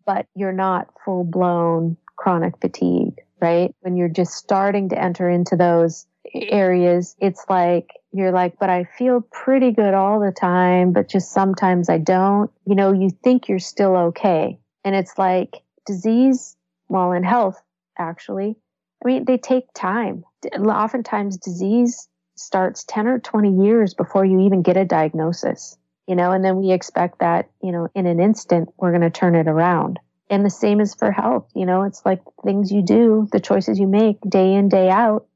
but 0.06 0.26
you're 0.34 0.52
not 0.52 0.88
full 1.04 1.24
blown 1.24 1.96
chronic 2.16 2.54
fatigue, 2.60 3.20
right? 3.40 3.74
When 3.80 3.96
you're 3.96 4.08
just 4.08 4.34
starting 4.34 4.90
to 4.90 5.02
enter 5.02 5.28
into 5.28 5.56
those 5.56 6.06
areas, 6.34 7.16
it's 7.20 7.44
like, 7.48 7.90
you're 8.12 8.32
like, 8.32 8.58
but 8.60 8.70
I 8.70 8.84
feel 8.96 9.20
pretty 9.20 9.72
good 9.72 9.92
all 9.92 10.20
the 10.20 10.32
time, 10.32 10.92
but 10.92 11.08
just 11.08 11.32
sometimes 11.32 11.88
I 11.88 11.98
don't. 11.98 12.50
You 12.64 12.76
know, 12.76 12.92
you 12.92 13.10
think 13.10 13.48
you're 13.48 13.58
still 13.58 13.96
okay. 13.96 14.60
And 14.84 14.94
it's 14.94 15.18
like 15.18 15.62
disease, 15.86 16.56
well, 16.88 17.12
in 17.12 17.24
health, 17.24 17.60
actually, 17.98 18.56
I 19.04 19.08
mean, 19.08 19.24
they 19.24 19.38
take 19.38 19.72
time. 19.74 20.24
Oftentimes, 20.54 21.36
disease 21.38 22.08
starts 22.36 22.84
10 22.84 23.06
or 23.06 23.18
20 23.18 23.64
years 23.64 23.94
before 23.94 24.24
you 24.24 24.40
even 24.40 24.62
get 24.62 24.76
a 24.76 24.84
diagnosis, 24.84 25.76
you 26.06 26.16
know, 26.16 26.32
and 26.32 26.44
then 26.44 26.56
we 26.56 26.72
expect 26.72 27.20
that, 27.20 27.50
you 27.62 27.72
know, 27.72 27.88
in 27.94 28.06
an 28.06 28.20
instant, 28.20 28.70
we're 28.76 28.90
going 28.90 29.02
to 29.02 29.10
turn 29.10 29.34
it 29.34 29.48
around. 29.48 29.98
And 30.30 30.44
the 30.44 30.50
same 30.50 30.80
is 30.80 30.94
for 30.94 31.12
health. 31.12 31.50
You 31.54 31.66
know, 31.66 31.82
it's 31.82 32.04
like 32.04 32.22
things 32.44 32.72
you 32.72 32.82
do, 32.82 33.28
the 33.30 33.40
choices 33.40 33.78
you 33.78 33.86
make 33.86 34.18
day 34.28 34.54
in, 34.54 34.68
day 34.68 34.88
out, 34.88 35.26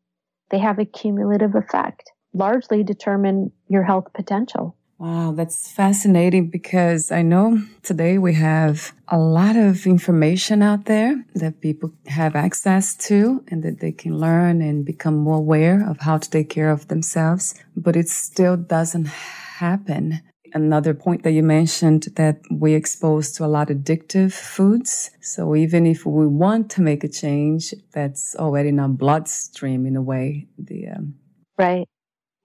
they 0.50 0.58
have 0.58 0.78
a 0.78 0.86
cumulative 0.86 1.54
effect, 1.54 2.10
largely 2.32 2.82
determine 2.82 3.52
your 3.68 3.82
health 3.82 4.12
potential. 4.14 4.76
Wow, 4.98 5.32
that's 5.32 5.70
fascinating 5.70 6.50
because 6.50 7.12
I 7.12 7.22
know 7.22 7.62
today 7.84 8.18
we 8.18 8.34
have 8.34 8.92
a 9.06 9.16
lot 9.16 9.54
of 9.54 9.86
information 9.86 10.60
out 10.60 10.86
there 10.86 11.24
that 11.36 11.60
people 11.60 11.92
have 12.08 12.34
access 12.34 12.96
to 13.06 13.44
and 13.48 13.62
that 13.62 13.78
they 13.78 13.92
can 13.92 14.18
learn 14.18 14.60
and 14.60 14.84
become 14.84 15.16
more 15.16 15.36
aware 15.36 15.88
of 15.88 16.00
how 16.00 16.18
to 16.18 16.28
take 16.28 16.50
care 16.50 16.70
of 16.70 16.88
themselves, 16.88 17.54
but 17.76 17.94
it 17.94 18.08
still 18.08 18.56
doesn't 18.56 19.06
happen 19.06 20.20
Another 20.54 20.94
point 20.94 21.22
that 21.24 21.32
you 21.32 21.42
mentioned 21.42 22.04
that 22.16 22.40
we're 22.50 22.76
exposed 22.76 23.34
to 23.36 23.44
a 23.44 23.46
lot 23.46 23.70
of 23.70 23.78
addictive 23.78 24.32
foods. 24.32 25.10
So 25.20 25.54
even 25.54 25.86
if 25.86 26.06
we 26.06 26.26
want 26.26 26.70
to 26.72 26.82
make 26.82 27.04
a 27.04 27.08
change, 27.08 27.74
that's 27.92 28.34
already 28.36 28.70
in 28.70 28.80
our 28.80 28.88
bloodstream 28.88 29.86
in 29.86 29.96
a 29.96 30.02
way. 30.02 30.46
The 30.58 30.88
um, 30.88 31.14
right, 31.58 31.86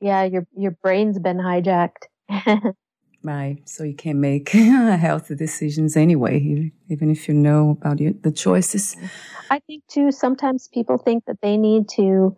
yeah, 0.01 0.23
your 0.23 0.45
your 0.55 0.71
brain's 0.71 1.19
been 1.19 1.37
hijacked. 1.37 2.07
right, 3.23 3.57
so 3.65 3.83
you 3.83 3.95
can't 3.95 4.19
make 4.19 4.49
healthy 4.49 5.35
decisions 5.35 5.95
anyway, 5.97 6.71
even 6.89 7.09
if 7.09 7.27
you 7.27 7.33
know 7.33 7.71
about 7.71 7.97
the 7.97 8.31
choices. 8.31 8.95
I 9.49 9.59
think 9.59 9.83
too. 9.87 10.11
Sometimes 10.11 10.67
people 10.67 10.97
think 10.97 11.25
that 11.25 11.37
they 11.41 11.57
need 11.57 11.89
to 11.95 12.35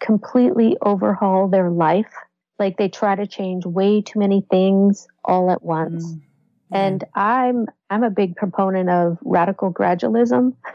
completely 0.00 0.76
overhaul 0.82 1.48
their 1.48 1.70
life 1.70 2.12
like 2.58 2.76
they 2.76 2.88
try 2.88 3.14
to 3.14 3.26
change 3.26 3.64
way 3.64 4.00
too 4.02 4.18
many 4.18 4.44
things 4.50 5.06
all 5.24 5.50
at 5.50 5.62
once. 5.62 6.04
Mm. 6.04 6.20
And 6.70 7.04
I'm 7.14 7.66
I'm 7.88 8.02
a 8.02 8.10
big 8.10 8.36
proponent 8.36 8.90
of 8.90 9.18
radical 9.22 9.72
gradualism. 9.72 10.54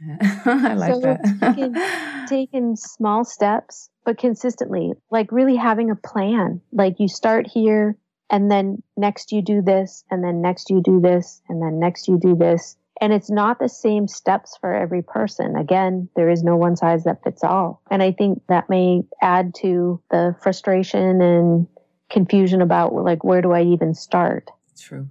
I 0.44 0.74
like 0.74 0.94
so 0.94 1.00
that. 1.00 1.20
taking, 1.54 2.26
taking 2.28 2.76
small 2.76 3.24
steps, 3.24 3.90
but 4.04 4.18
consistently, 4.18 4.92
like 5.10 5.32
really 5.32 5.56
having 5.56 5.90
a 5.90 5.96
plan. 5.96 6.60
Like 6.72 6.96
you 6.98 7.08
start 7.08 7.46
here, 7.46 7.96
and 8.30 8.50
then 8.50 8.82
next 8.96 9.32
you 9.32 9.42
do 9.42 9.62
this, 9.62 10.04
and 10.10 10.22
then 10.22 10.42
next 10.42 10.70
you 10.70 10.82
do 10.82 11.00
this, 11.00 11.40
and 11.48 11.62
then 11.62 11.78
next 11.78 12.08
you 12.08 12.18
do 12.18 12.34
this. 12.34 12.76
And 13.00 13.12
it's 13.12 13.30
not 13.30 13.60
the 13.60 13.68
same 13.68 14.08
steps 14.08 14.56
for 14.60 14.74
every 14.74 15.02
person. 15.02 15.56
Again, 15.56 16.08
there 16.16 16.28
is 16.28 16.42
no 16.42 16.56
one 16.56 16.74
size 16.76 17.04
that 17.04 17.22
fits 17.22 17.44
all. 17.44 17.80
And 17.90 18.02
I 18.02 18.10
think 18.10 18.42
that 18.48 18.68
may 18.68 19.02
add 19.22 19.54
to 19.60 20.02
the 20.10 20.34
frustration 20.42 21.22
and 21.22 21.68
confusion 22.10 22.60
about 22.60 22.92
like, 22.94 23.22
where 23.22 23.40
do 23.40 23.52
I 23.52 23.62
even 23.62 23.94
start? 23.94 24.50
True. 24.76 25.08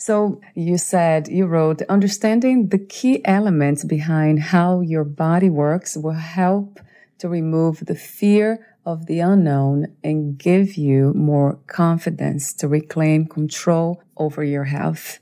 So 0.00 0.40
you 0.54 0.78
said 0.78 1.28
you 1.28 1.44
wrote 1.44 1.82
understanding 1.82 2.68
the 2.68 2.78
key 2.78 3.22
elements 3.26 3.84
behind 3.84 4.40
how 4.40 4.80
your 4.80 5.04
body 5.04 5.50
works 5.50 5.94
will 5.94 6.12
help 6.12 6.80
to 7.18 7.28
remove 7.28 7.84
the 7.84 7.94
fear 7.94 8.66
of 8.86 9.04
the 9.04 9.20
unknown 9.20 9.94
and 10.02 10.38
give 10.38 10.78
you 10.78 11.12
more 11.12 11.58
confidence 11.66 12.54
to 12.54 12.66
reclaim 12.66 13.26
control 13.26 14.02
over 14.16 14.42
your 14.42 14.64
health. 14.64 15.18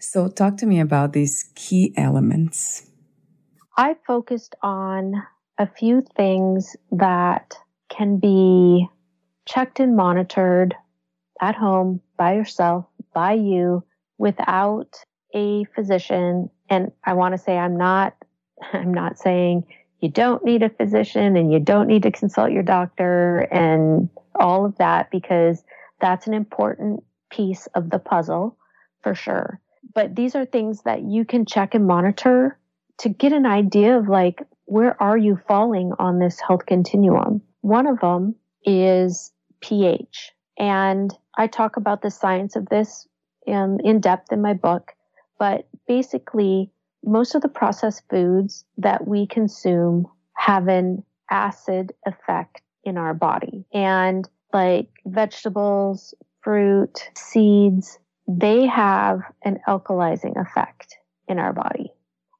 So, 0.00 0.26
talk 0.28 0.56
to 0.56 0.66
me 0.66 0.80
about 0.80 1.12
these 1.12 1.48
key 1.54 1.94
elements. 1.96 2.90
I 3.76 3.94
focused 4.04 4.56
on 4.60 5.22
a 5.56 5.68
few 5.68 6.02
things 6.16 6.76
that 6.90 7.54
can 7.88 8.18
be 8.18 8.88
checked 9.46 9.78
and 9.78 9.94
monitored 9.96 10.74
at 11.40 11.54
home 11.54 12.00
by 12.18 12.34
yourself, 12.34 12.86
by 13.14 13.34
you, 13.34 13.84
without 14.20 14.96
a 15.34 15.64
physician. 15.74 16.50
And 16.68 16.92
I 17.04 17.14
want 17.14 17.32
to 17.32 17.38
say 17.38 17.56
I'm 17.56 17.76
not, 17.76 18.14
I'm 18.72 18.92
not 18.92 19.18
saying 19.18 19.64
you 20.00 20.10
don't 20.10 20.44
need 20.44 20.62
a 20.62 20.68
physician 20.68 21.36
and 21.36 21.50
you 21.50 21.58
don't 21.58 21.88
need 21.88 22.02
to 22.04 22.10
consult 22.10 22.52
your 22.52 22.62
doctor 22.62 23.38
and 23.50 24.10
all 24.34 24.64
of 24.64 24.76
that 24.78 25.10
because 25.10 25.64
that's 26.00 26.26
an 26.26 26.34
important 26.34 27.02
piece 27.30 27.66
of 27.74 27.90
the 27.90 27.98
puzzle 27.98 28.56
for 29.02 29.14
sure. 29.14 29.58
But 29.94 30.14
these 30.14 30.34
are 30.34 30.44
things 30.44 30.82
that 30.82 31.02
you 31.02 31.24
can 31.24 31.46
check 31.46 31.74
and 31.74 31.86
monitor 31.86 32.58
to 32.98 33.08
get 33.08 33.32
an 33.32 33.46
idea 33.46 33.96
of 33.96 34.08
like 34.08 34.42
where 34.66 35.02
are 35.02 35.16
you 35.16 35.40
falling 35.48 35.92
on 35.98 36.18
this 36.18 36.38
health 36.40 36.66
continuum? 36.66 37.40
One 37.62 37.86
of 37.86 38.00
them 38.00 38.34
is 38.64 39.32
ph 39.60 40.32
and 40.58 41.16
i 41.36 41.46
talk 41.46 41.76
about 41.76 42.02
the 42.02 42.10
science 42.10 42.56
of 42.56 42.68
this 42.68 43.06
in, 43.50 43.78
in 43.84 44.00
depth 44.00 44.32
in 44.32 44.40
my 44.40 44.54
book 44.54 44.92
but 45.38 45.66
basically 45.88 46.70
most 47.04 47.34
of 47.34 47.42
the 47.42 47.48
processed 47.48 48.02
foods 48.10 48.64
that 48.76 49.06
we 49.08 49.26
consume 49.26 50.06
have 50.36 50.68
an 50.68 51.02
acid 51.30 51.92
effect 52.06 52.62
in 52.84 52.98
our 52.98 53.14
body. 53.14 53.64
And 53.72 54.28
like 54.52 54.88
vegetables, 55.06 56.14
fruit, 56.42 57.08
seeds, 57.14 57.98
they 58.28 58.66
have 58.66 59.20
an 59.42 59.58
alkalizing 59.66 60.40
effect 60.40 60.96
in 61.28 61.38
our 61.38 61.52
body. 61.52 61.92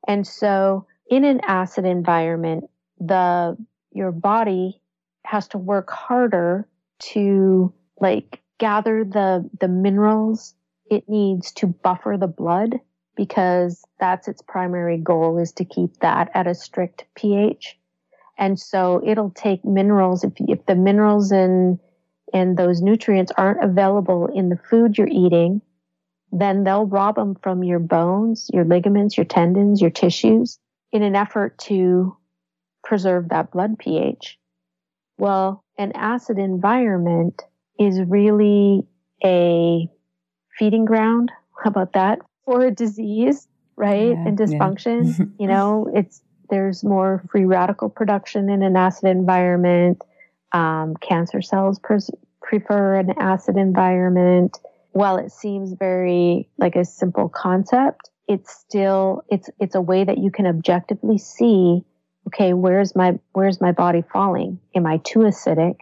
And 0.07 0.27
so 0.27 0.87
in 1.11 1.25
an 1.25 1.41
acid 1.47 1.85
environment, 1.85 2.65
the 2.99 3.57
your 3.93 4.13
body 4.13 4.81
has 5.25 5.49
to 5.49 5.59
work 5.59 5.91
harder 5.91 6.69
to 6.99 7.73
like 8.01 8.41
gather 8.59 9.05
the 9.05 9.49
the 9.61 9.69
minerals 9.69 10.55
it 10.91 11.09
needs 11.09 11.53
to 11.53 11.67
buffer 11.69 12.17
the 12.19 12.27
blood 12.27 12.81
because 13.17 13.85
that's 13.99 14.29
its 14.29 14.43
primary 14.43 14.99
goal 14.99 15.39
is 15.39 15.53
to 15.53 15.65
keep 15.65 15.97
that 16.01 16.31
at 16.35 16.47
a 16.47 16.55
strict 16.55 17.05
pH. 17.15 17.79
And 18.37 18.59
so 18.59 19.03
it'll 19.05 19.31
take 19.31 19.65
minerals 19.65 20.25
if 20.25 20.33
if 20.39 20.65
the 20.67 20.75
minerals 20.75 21.31
and 21.31 21.79
and 22.33 22.57
those 22.57 22.81
nutrients 22.81 23.33
aren't 23.37 23.63
available 23.63 24.27
in 24.27 24.49
the 24.49 24.57
food 24.57 24.97
you're 24.97 25.09
eating, 25.09 25.61
then 26.33 26.65
they'll 26.65 26.87
rob 26.87 27.17
them 27.17 27.37
from 27.43 27.65
your 27.65 27.81
bones, 27.81 28.49
your 28.53 28.65
ligaments, 28.65 29.17
your 29.17 29.27
tendons, 29.27 29.81
your 29.81 29.91
tissues 29.91 30.59
in 30.93 31.03
an 31.03 31.17
effort 31.17 31.59
to 31.59 32.17
preserve 32.83 33.29
that 33.29 33.51
blood 33.51 33.79
pH. 33.79 34.39
Well, 35.19 35.65
an 35.77 35.93
acid 35.95 36.39
environment 36.39 37.43
is 37.79 38.01
really 38.01 38.87
a 39.23 39.89
feeding 40.59 40.85
ground. 40.85 41.31
How 41.63 41.71
about 41.71 41.93
that? 41.95 42.21
For 42.45 42.67
a 42.67 42.71
disease, 42.71 43.49
right? 43.77 44.11
Yeah, 44.11 44.27
and 44.27 44.39
dysfunction. 44.39 45.19
Yeah. 45.19 45.25
you 45.39 45.47
know, 45.47 45.91
it's 45.95 46.23
there's 46.49 46.83
more 46.83 47.23
free 47.31 47.45
radical 47.45 47.89
production 47.89 48.51
in 48.51 48.63
an 48.63 48.77
acid 48.77 49.09
environment. 49.09 50.03
Um, 50.53 50.97
cancer 50.97 51.43
cells 51.43 51.79
pres- 51.79 52.11
prefer 52.43 52.97
an 52.97 53.15
acid 53.19 53.57
environment. 53.57 54.59
While 54.93 55.19
it 55.19 55.31
seems 55.31 55.73
very 55.75 56.49
like 56.59 56.75
a 56.75 56.85
simple 56.85 57.29
concept, 57.29 58.11
it's 58.27 58.53
still 58.53 59.23
it's 59.29 59.49
it's 59.61 59.75
a 59.75 59.81
way 59.81 60.05
that 60.05 60.19
you 60.19 60.31
can 60.31 60.47
objectively 60.47 61.19
see. 61.19 61.85
Okay, 62.27 62.53
where's 62.53 62.97
my 62.97 63.19
where's 63.33 63.61
my 63.61 63.73
body 63.73 64.03
falling? 64.13 64.59
Am 64.75 64.87
I 64.87 64.99
too 64.99 65.21
acidic? 65.21 65.77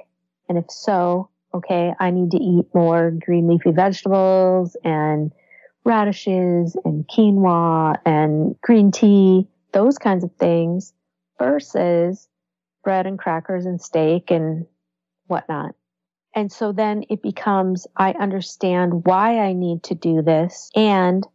And 0.48 0.59
if 0.59 0.70
so, 0.70 1.31
okay, 1.59 1.92
I 1.99 2.11
need 2.11 2.31
to 2.33 2.38
eat 2.38 2.66
more 2.75 3.11
green 3.11 3.49
leafy 3.49 3.73
vegetables 3.73 4.77
and 4.85 5.33
radishes 5.85 6.77
and 6.85 7.07
quinoa 7.09 7.97
and 8.05 8.61
green 8.61 8.90
tea, 8.90 9.49
those 9.73 9.99
kinds 9.99 10.25
of 10.25 10.33
things 10.37 10.92
versus 11.38 12.29
bread 12.85 13.07
and 13.07 13.18
crackers 13.18 13.66
and 13.66 13.81
steak 13.81 14.31
and 14.31 14.66
whatnot. 15.27 15.75
And 16.35 16.53
so 16.53 16.73
then 16.73 17.05
it 17.11 17.23
becomes, 17.23 17.87
I 17.97 18.12
understand 18.12 19.05
why 19.07 19.38
I 19.38 19.53
need 19.53 19.83
to 19.85 19.94
do 19.94 20.23
this 20.23 20.71
and 20.77 21.27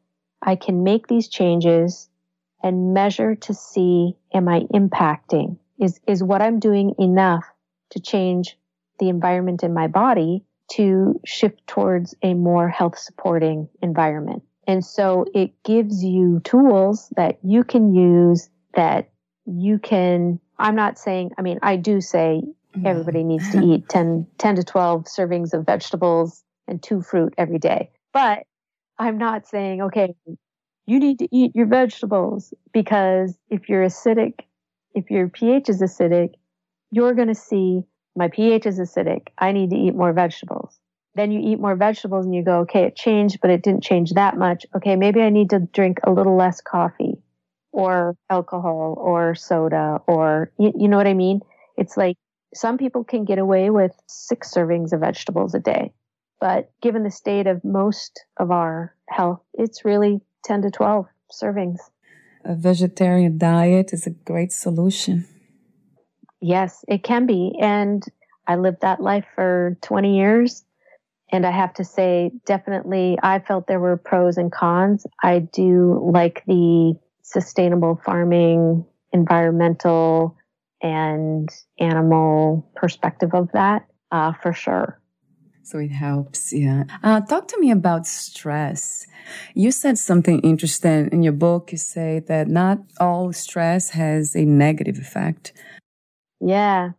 I 0.42 0.56
can 0.56 0.84
make 0.84 1.08
these 1.08 1.28
changes 1.28 2.10
and 2.64 2.94
measure 2.94 3.36
to 3.36 3.54
see, 3.54 4.16
am 4.34 4.48
I 4.48 4.62
impacting? 4.74 5.58
Is, 5.80 6.00
is 6.08 6.24
what 6.24 6.42
I'm 6.42 6.60
doing 6.60 6.94
enough 6.98 7.44
to 7.90 8.00
change 8.00 8.58
the 9.04 9.10
environment 9.10 9.64
in 9.64 9.74
my 9.74 9.88
body 9.88 10.44
to 10.72 11.20
shift 11.26 11.66
towards 11.68 12.16
a 12.24 12.34
more 12.34 12.70
health 12.70 12.98
supporting 12.98 13.68
environment. 13.82 14.44
And 14.66 14.84
so 14.84 15.26
it 15.34 15.52
gives 15.66 16.04
you 16.04 16.40
tools 16.46 17.12
that 17.18 17.38
you 17.44 17.66
can 17.66 17.94
use 17.94 18.50
that 18.76 19.10
you 19.46 19.78
can, 19.78 20.40
I'm 20.58 20.76
not 20.76 20.98
saying, 20.98 21.32
I 21.38 21.42
mean, 21.42 21.60
I 21.62 21.76
do 21.76 22.00
say 22.00 22.42
mm-hmm. 22.76 22.88
everybody 22.88 23.24
needs 23.26 23.52
to 23.52 23.62
eat 23.62 23.90
10, 23.90 24.26
10 24.38 24.56
to 24.56 24.64
12 24.64 25.04
servings 25.04 25.54
of 25.54 25.66
vegetables 25.66 26.44
and 26.66 26.82
two 26.82 27.02
fruit 27.02 27.34
every 27.38 27.60
day. 27.60 27.92
But 28.14 28.44
I'm 28.98 29.18
not 29.18 29.48
saying, 29.48 29.82
okay, 29.82 30.16
you 30.86 31.00
need 31.00 31.20
to 31.20 31.28
eat 31.36 31.52
your 31.56 31.66
vegetables 31.66 32.54
because 32.72 33.38
if 33.50 33.68
you're 33.68 33.84
acidic, 33.84 34.42
if 34.96 35.10
your 35.12 35.28
pH 35.28 35.68
is 35.68 35.82
acidic, 35.82 36.36
you're 36.90 37.16
going 37.16 37.28
to 37.28 37.36
see 37.36 37.82
my 38.16 38.28
pH 38.28 38.66
is 38.66 38.80
acidic. 38.80 39.28
I 39.38 39.52
need 39.52 39.72
to 39.72 39.76
eat 39.76 39.96
more 39.96 40.14
vegetables. 40.14 40.80
Then 41.16 41.32
you 41.32 41.40
eat 41.40 41.60
more 41.60 41.76
vegetables 41.76 42.26
and 42.26 42.34
you 42.34 42.44
go, 42.44 42.60
okay, 42.60 42.84
it 42.84 42.96
changed, 42.96 43.40
but 43.42 43.52
it 43.52 43.62
didn't 43.62 43.84
change 43.84 44.12
that 44.14 44.38
much. 44.38 44.66
Okay, 44.76 44.96
maybe 44.96 45.22
I 45.22 45.30
need 45.30 45.52
to 45.52 45.60
drink 45.60 46.00
a 46.04 46.12
little 46.12 46.36
less 46.36 46.60
coffee 46.62 47.22
or 47.72 48.16
alcohol 48.30 48.96
or 48.98 49.36
soda 49.36 50.02
or, 50.08 50.52
you, 50.58 50.74
you 50.76 50.88
know 50.88 50.98
what 50.98 51.08
I 51.08 51.14
mean? 51.14 51.42
It's 51.78 51.98
like 51.98 52.18
some 52.54 52.78
people 52.78 53.04
can 53.04 53.26
get 53.26 53.38
away 53.38 53.70
with 53.70 53.92
six 54.08 54.54
servings 54.54 54.92
of 54.94 55.02
vegetables 55.02 55.54
a 55.54 55.60
day. 55.60 55.94
But 56.40 56.72
given 56.82 57.04
the 57.04 57.12
state 57.12 57.48
of 57.48 57.64
most 57.64 58.26
of 58.38 58.52
our 58.52 58.96
health, 59.10 59.42
it's 59.54 59.86
really 59.86 60.22
10 60.46 60.64
to 60.64 60.72
12 60.72 61.06
servings. 61.32 61.78
A 62.44 62.56
vegetarian 62.56 63.38
diet 63.38 63.94
is 63.94 64.06
a 64.06 64.12
great 64.12 64.52
solution. 64.52 65.26
Yes, 66.44 66.84
it 66.90 67.04
can 67.04 67.26
be. 67.26 67.56
And 67.58 68.04
I 68.46 68.58
lived 68.58 68.82
that 68.82 69.02
life 69.02 69.26
for 69.34 69.78
20 69.82 70.18
years. 70.18 70.66
And 71.32 71.46
I 71.46 71.52
have 71.52 71.74
to 71.76 71.86
say, 71.86 72.32
definitely, 72.46 73.18
I 73.24 73.40
felt 73.40 73.66
there 73.66 73.80
were 73.80 73.96
pros 73.96 74.38
and 74.38 74.52
cons. 74.52 75.08
I 75.24 75.40
do 75.40 76.12
like 76.14 76.44
the 76.46 76.96
sustainable 77.22 78.00
farming, 78.06 78.86
environmental, 79.14 80.36
and 80.82 81.50
animal 81.80 82.70
perspective 82.76 83.34
of 83.34 83.50
that 83.54 83.88
uh, 84.12 84.34
for 84.34 84.52
sure. 84.52 85.00
So 85.64 85.80
it 85.80 85.94
helps, 85.94 86.52
yeah. 86.52 86.84
Uh, 87.02 87.22
talk 87.22 87.48
to 87.48 87.60
me 87.62 87.72
about 87.72 88.06
stress. 88.06 89.08
You 89.56 89.72
said 89.72 89.98
something 89.98 90.42
interesting 90.42 91.08
in 91.14 91.24
your 91.24 91.32
book. 91.32 91.72
You 91.72 91.78
say 91.78 92.20
that 92.28 92.50
not 92.50 92.80
all 93.00 93.32
stress 93.32 93.92
has 93.92 94.36
a 94.36 94.44
negative 94.44 95.00
effect. 95.00 95.54
Yeah. 96.44 96.92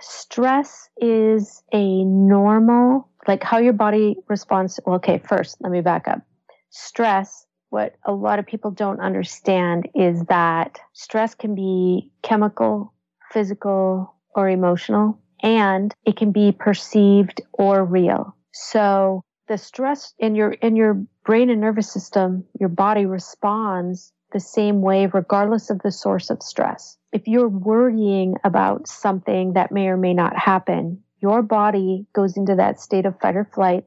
Stress 0.00 0.88
is 0.98 1.62
a 1.72 2.04
normal, 2.04 3.08
like 3.26 3.42
how 3.42 3.58
your 3.58 3.72
body 3.72 4.16
responds. 4.28 4.78
Well, 4.86 4.96
okay, 4.96 5.18
first, 5.18 5.56
let 5.60 5.72
me 5.72 5.80
back 5.80 6.06
up. 6.06 6.22
Stress, 6.70 7.46
what 7.70 7.96
a 8.06 8.12
lot 8.12 8.38
of 8.38 8.46
people 8.46 8.70
don't 8.70 9.00
understand 9.00 9.88
is 9.94 10.22
that 10.26 10.78
stress 10.92 11.34
can 11.34 11.56
be 11.56 12.12
chemical, 12.22 12.94
physical, 13.32 14.14
or 14.34 14.48
emotional, 14.48 15.18
and 15.42 15.92
it 16.04 16.16
can 16.16 16.30
be 16.30 16.52
perceived 16.52 17.40
or 17.52 17.84
real. 17.84 18.36
So 18.52 19.24
the 19.48 19.58
stress 19.58 20.14
in 20.18 20.36
your 20.36 20.52
in 20.52 20.76
your 20.76 21.02
brain 21.24 21.50
and 21.50 21.60
nervous 21.60 21.92
system, 21.92 22.44
your 22.60 22.68
body 22.68 23.06
responds 23.06 24.12
the 24.32 24.40
same 24.40 24.82
way 24.82 25.06
regardless 25.06 25.68
of 25.68 25.80
the 25.82 25.90
source 25.90 26.30
of 26.30 26.42
stress 26.42 26.97
if 27.12 27.26
you're 27.26 27.48
worrying 27.48 28.36
about 28.44 28.88
something 28.88 29.54
that 29.54 29.72
may 29.72 29.88
or 29.88 29.96
may 29.96 30.14
not 30.14 30.36
happen, 30.36 31.02
your 31.20 31.42
body 31.42 32.06
goes 32.12 32.36
into 32.36 32.56
that 32.56 32.80
state 32.80 33.06
of 33.06 33.18
fight 33.20 33.36
or 33.36 33.44
flight 33.44 33.84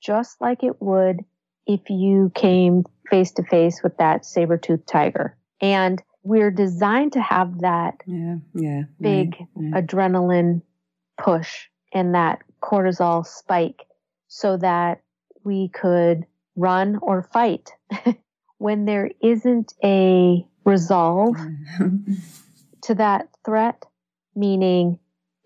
just 0.00 0.40
like 0.40 0.62
it 0.62 0.80
would 0.80 1.20
if 1.66 1.90
you 1.90 2.32
came 2.34 2.84
face 3.10 3.32
to 3.32 3.42
face 3.42 3.82
with 3.82 3.96
that 3.98 4.24
saber 4.24 4.56
toothed 4.56 4.86
tiger. 4.86 5.36
And 5.60 6.02
we're 6.22 6.50
designed 6.50 7.12
to 7.14 7.20
have 7.20 7.60
that 7.60 7.94
yeah, 8.06 8.36
yeah, 8.54 8.82
big 9.00 9.36
yeah. 9.56 9.80
adrenaline 9.80 10.62
push 11.18 11.66
and 11.92 12.14
that 12.14 12.42
cortisol 12.62 13.26
spike 13.26 13.84
so 14.28 14.56
that 14.56 15.02
we 15.44 15.68
could 15.68 16.24
run 16.56 16.98
or 17.02 17.22
fight 17.22 17.70
when 18.58 18.84
there 18.84 19.10
isn't 19.22 19.72
a 19.82 20.46
resolve 20.64 21.36
to 22.82 22.94
that 22.96 23.28
threat, 23.44 23.84
meaning 24.34 24.98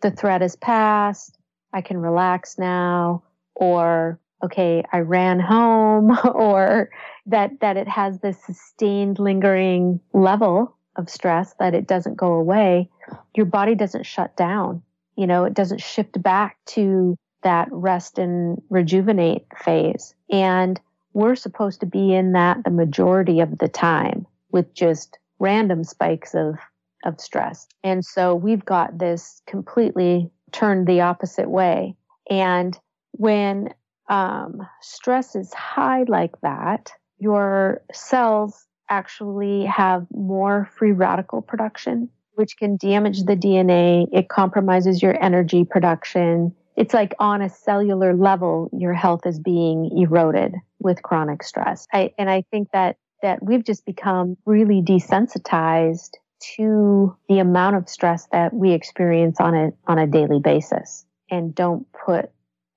the 0.03 0.11
threat 0.11 0.43
is 0.43 0.57
past, 0.57 1.39
I 1.73 1.81
can 1.81 1.99
relax 1.99 2.59
now, 2.59 3.23
or 3.55 4.21
okay, 4.43 4.85
I 4.93 4.99
ran 4.99 5.41
home, 5.41 6.17
or 6.25 6.91
that, 7.27 7.61
that 7.61 7.77
it 7.77 7.89
has 7.89 8.19
this 8.19 8.43
sustained 8.45 9.19
lingering 9.19 10.01
level 10.13 10.77
of 10.97 11.11
stress 11.11 11.55
that 11.59 11.75
it 11.75 11.87
doesn't 11.87 12.17
go 12.17 12.35
away, 12.35 12.89
your 13.35 13.47
body 13.47 13.75
doesn't 13.75 14.07
shut 14.07 14.37
down. 14.37 14.83
You 15.17 15.27
know, 15.27 15.45
it 15.45 15.55
doesn't 15.55 15.81
shift 15.81 16.21
back 16.23 16.57
to 16.67 17.17
that 17.43 17.69
rest 17.71 18.19
and 18.19 18.61
rejuvenate 18.71 19.47
phase. 19.57 20.15
And 20.31 20.81
we're 21.13 21.37
supposed 21.37 21.81
to 21.81 21.87
be 21.87 22.13
in 22.13 22.33
that 22.33 22.65
the 22.65 22.71
majority 22.71 23.41
of 23.41 23.59
the 23.59 23.69
time 23.69 24.27
with 24.51 24.75
just 24.75 25.19
random 25.39 25.85
spikes 25.85 26.35
of 26.35 26.57
of 27.05 27.21
stress. 27.21 27.67
And 27.83 28.05
so 28.05 28.35
we've 28.35 28.65
got 28.65 28.99
this 28.99 29.43
completely 29.47 30.31
turned 30.53 30.87
the 30.87 31.01
opposite 31.01 31.51
way. 31.51 31.97
And 32.31 32.79
when 33.13 33.75
um, 34.09 34.67
stress 34.81 35.37
is 35.37 35.53
high 35.53 36.05
like 36.09 36.41
that, 36.43 36.91
your 37.19 37.83
cells 37.93 38.67
actually 38.91 39.65
have 39.65 40.07
more 40.13 40.69
free 40.77 40.93
radical 40.93 41.41
production 41.41 42.11
which 42.35 42.57
can 42.57 42.77
damage 42.77 43.25
the 43.25 43.37
DNA. 43.37 44.07
It 44.13 44.29
compromises 44.29 45.03
your 45.03 45.23
energy 45.23 45.65
production. 45.65 46.55
It's 46.77 46.95
like 46.95 47.15
on 47.19 47.43
a 47.43 47.49
cellular 47.49 48.15
level, 48.15 48.71
your 48.73 48.93
health 48.93 49.27
is 49.27 49.39
being 49.39 49.91
eroded 49.97 50.55
with 50.81 51.03
chronic 51.03 51.43
stress. 51.43 51.87
I, 51.93 52.13
and 52.19 52.29
I 52.29 52.43
think 52.51 52.69
that 52.73 52.97
that 53.23 53.43
we've 53.43 53.65
just 53.65 53.87
become 53.87 54.37
really 54.45 54.83
desensitized 54.83 56.11
to 56.57 57.17
the 57.29 57.39
amount 57.39 57.77
of 57.77 57.89
stress 57.89 58.27
that 58.33 58.53
we 58.53 58.73
experience 58.73 59.41
on 59.41 59.55
a 59.55 59.73
on 59.87 59.99
a 59.99 60.07
daily 60.07 60.41
basis 60.41 61.07
and 61.31 61.55
don't 61.55 61.87
put 61.93 62.31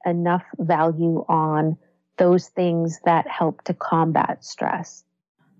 enough 0.05 0.43
value 0.57 1.25
on 1.27 1.77
those 2.17 2.47
things 2.47 2.99
that 3.05 3.27
help 3.27 3.63
to 3.63 3.73
combat 3.73 4.43
stress. 4.43 5.03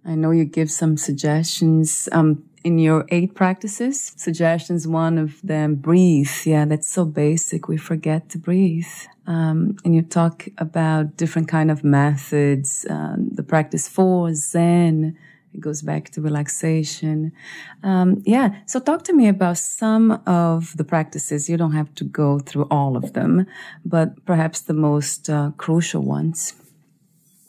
I 0.06 0.16
know 0.16 0.32
you 0.32 0.46
give 0.46 0.72
some 0.72 0.96
suggestions 0.98 2.08
um, 2.12 2.44
in 2.64 2.80
your 2.80 3.06
eight 3.10 3.36
practices. 3.36 4.14
Suggestions, 4.16 4.88
one 4.88 5.18
of 5.18 5.42
them, 5.42 5.76
breathe. 5.76 6.32
Yeah, 6.46 6.66
that's 6.66 6.88
so 6.88 7.06
basic. 7.06 7.68
We 7.68 7.78
forget 7.78 8.30
to 8.30 8.38
breathe. 8.38 8.88
Um, 9.28 9.76
and 9.84 9.94
you 9.94 10.02
talk 10.02 10.48
about 10.58 11.18
different 11.18 11.50
kind 11.50 11.70
of 11.70 11.84
methods. 11.84 12.86
Um, 12.90 13.30
the 13.34 13.44
practice 13.44 13.88
for 13.88 14.34
Zen. 14.34 15.18
It 15.54 15.60
goes 15.62 15.82
back 15.82 16.10
to 16.12 16.22
relaxation. 16.22 17.32
Um, 17.84 18.22
yeah. 18.26 18.60
So 18.66 18.80
talk 18.80 19.04
to 19.06 19.14
me 19.14 19.28
about 19.28 19.58
some 19.58 20.22
of 20.26 20.76
the 20.78 20.84
practices. 20.84 21.50
You 21.50 21.58
don't 21.58 21.72
have 21.72 21.94
to 21.96 22.04
go 22.04 22.40
through 22.40 22.68
all 22.70 22.96
of 22.96 23.14
them, 23.14 23.48
but 23.84 24.26
perhaps 24.26 24.62
the 24.62 24.74
most 24.74 25.30
uh, 25.30 25.52
crucial 25.58 26.04
ones. 26.04 26.54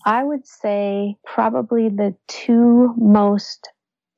I 0.05 0.25
would 0.25 0.47
say 0.47 1.17
probably 1.25 1.91
the 1.91 2.15
two 2.29 2.95
most 2.97 3.69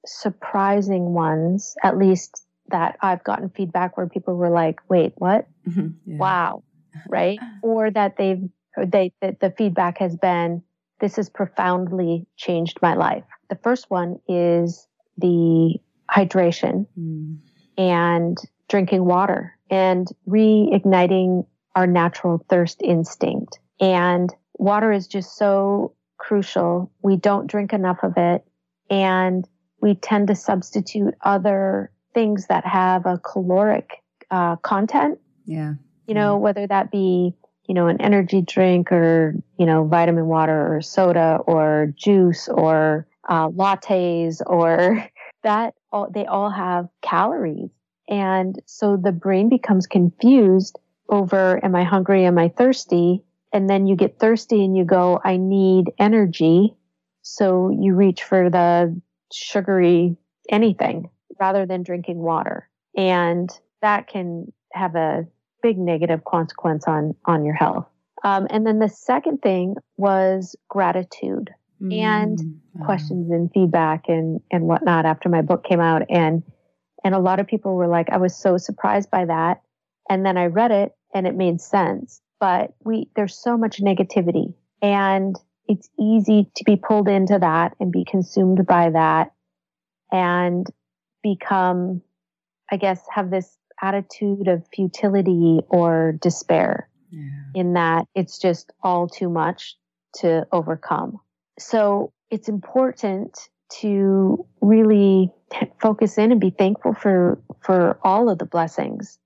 surprising 0.06 1.12
ones, 1.12 1.74
at 1.82 1.98
least 1.98 2.44
that 2.68 2.96
I've 3.02 3.24
gotten 3.24 3.50
feedback 3.50 3.96
where 3.96 4.06
people 4.06 4.36
were 4.36 4.50
like, 4.50 4.78
wait, 4.88 5.12
what? 5.16 5.48
Mm-hmm, 5.68 5.88
yeah. 6.06 6.16
Wow. 6.16 6.62
Right. 7.08 7.38
or 7.62 7.90
that 7.90 8.16
they've, 8.16 8.48
or 8.76 8.86
they, 8.86 9.12
that 9.20 9.40
the 9.40 9.52
feedback 9.56 9.98
has 9.98 10.16
been, 10.16 10.62
this 11.00 11.16
has 11.16 11.28
profoundly 11.28 12.26
changed 12.36 12.78
my 12.82 12.94
life. 12.94 13.24
The 13.48 13.56
first 13.56 13.90
one 13.90 14.18
is 14.28 14.86
the 15.18 15.78
hydration 16.10 16.86
mm. 16.98 17.38
and 17.76 18.38
drinking 18.68 19.04
water 19.04 19.56
and 19.70 20.08
reigniting 20.28 21.46
our 21.74 21.86
natural 21.86 22.44
thirst 22.48 22.82
instinct. 22.82 23.58
And 23.80 24.34
water 24.54 24.92
is 24.92 25.06
just 25.06 25.36
so 25.36 25.94
crucial. 26.18 26.92
We 27.02 27.16
don't 27.16 27.46
drink 27.46 27.72
enough 27.72 27.98
of 28.02 28.14
it 28.16 28.44
and 28.90 29.48
we 29.80 29.94
tend 29.94 30.28
to 30.28 30.34
substitute 30.34 31.14
other 31.22 31.90
things 32.12 32.46
that 32.48 32.66
have 32.66 33.06
a 33.06 33.18
caloric 33.18 34.02
uh, 34.30 34.56
content. 34.56 35.18
Yeah. 35.46 35.74
You 36.06 36.14
know, 36.14 36.34
yeah. 36.34 36.40
whether 36.40 36.66
that 36.66 36.90
be, 36.90 37.34
you 37.70 37.74
know, 37.74 37.86
an 37.86 38.00
energy 38.00 38.42
drink 38.42 38.90
or, 38.90 39.36
you 39.56 39.64
know, 39.64 39.84
vitamin 39.84 40.26
water 40.26 40.74
or 40.74 40.80
soda 40.80 41.38
or 41.46 41.94
juice 41.96 42.48
or 42.48 43.06
uh, 43.28 43.48
lattes 43.48 44.42
or 44.44 45.06
that 45.44 45.74
all, 45.92 46.10
they 46.12 46.26
all 46.26 46.50
have 46.50 46.88
calories. 47.00 47.70
And 48.08 48.60
so 48.66 48.96
the 48.96 49.12
brain 49.12 49.48
becomes 49.48 49.86
confused 49.86 50.80
over, 51.08 51.64
am 51.64 51.76
I 51.76 51.84
hungry? 51.84 52.24
Am 52.24 52.38
I 52.38 52.48
thirsty? 52.48 53.22
and 53.52 53.68
then 53.68 53.86
you 53.86 53.96
get 53.96 54.18
thirsty 54.18 54.64
and 54.64 54.76
you 54.76 54.84
go, 54.84 55.20
I 55.22 55.36
need 55.36 55.92
energy. 55.98 56.74
So 57.22 57.70
you 57.70 57.94
reach 57.94 58.22
for 58.22 58.48
the 58.50 59.00
sugary 59.32 60.16
anything 60.48 61.10
rather 61.38 61.66
than 61.66 61.82
drinking 61.82 62.18
water. 62.18 62.68
And 62.96 63.50
that 63.82 64.08
can 64.08 64.52
have 64.72 64.94
a 64.94 65.26
big 65.62 65.78
negative 65.78 66.24
consequence 66.24 66.84
on, 66.86 67.14
on 67.24 67.44
your 67.44 67.54
health. 67.54 67.86
Um, 68.22 68.46
and 68.50 68.66
then 68.66 68.78
the 68.78 68.88
second 68.88 69.40
thing 69.42 69.76
was 69.96 70.54
gratitude 70.68 71.50
mm. 71.80 71.94
and 71.94 72.60
questions 72.84 73.30
and 73.30 73.50
feedback 73.52 74.04
and, 74.08 74.40
and 74.50 74.64
whatnot 74.64 75.06
after 75.06 75.28
my 75.28 75.42
book 75.42 75.64
came 75.64 75.80
out. 75.80 76.02
And, 76.10 76.42
and 77.02 77.14
a 77.14 77.18
lot 77.18 77.40
of 77.40 77.46
people 77.46 77.74
were 77.74 77.88
like, 77.88 78.10
I 78.10 78.18
was 78.18 78.36
so 78.36 78.58
surprised 78.58 79.10
by 79.10 79.24
that. 79.24 79.62
And 80.08 80.26
then 80.26 80.36
I 80.36 80.46
read 80.46 80.70
it 80.70 80.92
and 81.14 81.26
it 81.26 81.34
made 81.34 81.60
sense 81.60 82.20
but 82.40 82.72
we 82.82 83.08
there's 83.14 83.36
so 83.36 83.56
much 83.56 83.80
negativity 83.80 84.54
and 84.82 85.36
it's 85.68 85.88
easy 86.00 86.50
to 86.56 86.64
be 86.64 86.74
pulled 86.74 87.08
into 87.08 87.38
that 87.38 87.76
and 87.78 87.92
be 87.92 88.04
consumed 88.04 88.66
by 88.66 88.90
that 88.90 89.32
and 90.10 90.66
become 91.22 92.02
i 92.72 92.76
guess 92.76 93.00
have 93.14 93.30
this 93.30 93.56
attitude 93.82 94.48
of 94.48 94.66
futility 94.74 95.60
or 95.68 96.12
despair 96.20 96.88
yeah. 97.10 97.20
in 97.54 97.74
that 97.74 98.06
it's 98.14 98.38
just 98.38 98.72
all 98.82 99.08
too 99.08 99.28
much 99.28 99.76
to 100.14 100.46
overcome 100.52 101.18
so 101.58 102.12
it's 102.30 102.48
important 102.48 103.36
to 103.80 104.46
really 104.60 105.30
focus 105.80 106.18
in 106.18 106.32
and 106.32 106.40
be 106.40 106.50
thankful 106.50 106.92
for 106.92 107.40
for 107.60 107.98
all 108.02 108.28
of 108.28 108.38
the 108.38 108.46
blessings 108.46 109.18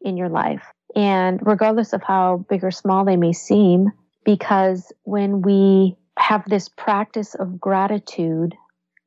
in 0.00 0.16
your 0.16 0.28
life 0.28 0.72
and 0.94 1.40
regardless 1.44 1.92
of 1.92 2.02
how 2.02 2.44
big 2.48 2.64
or 2.64 2.70
small 2.70 3.04
they 3.04 3.16
may 3.16 3.32
seem, 3.32 3.92
because 4.24 4.92
when 5.04 5.42
we 5.42 5.96
have 6.18 6.44
this 6.48 6.68
practice 6.68 7.34
of 7.34 7.60
gratitude, 7.60 8.54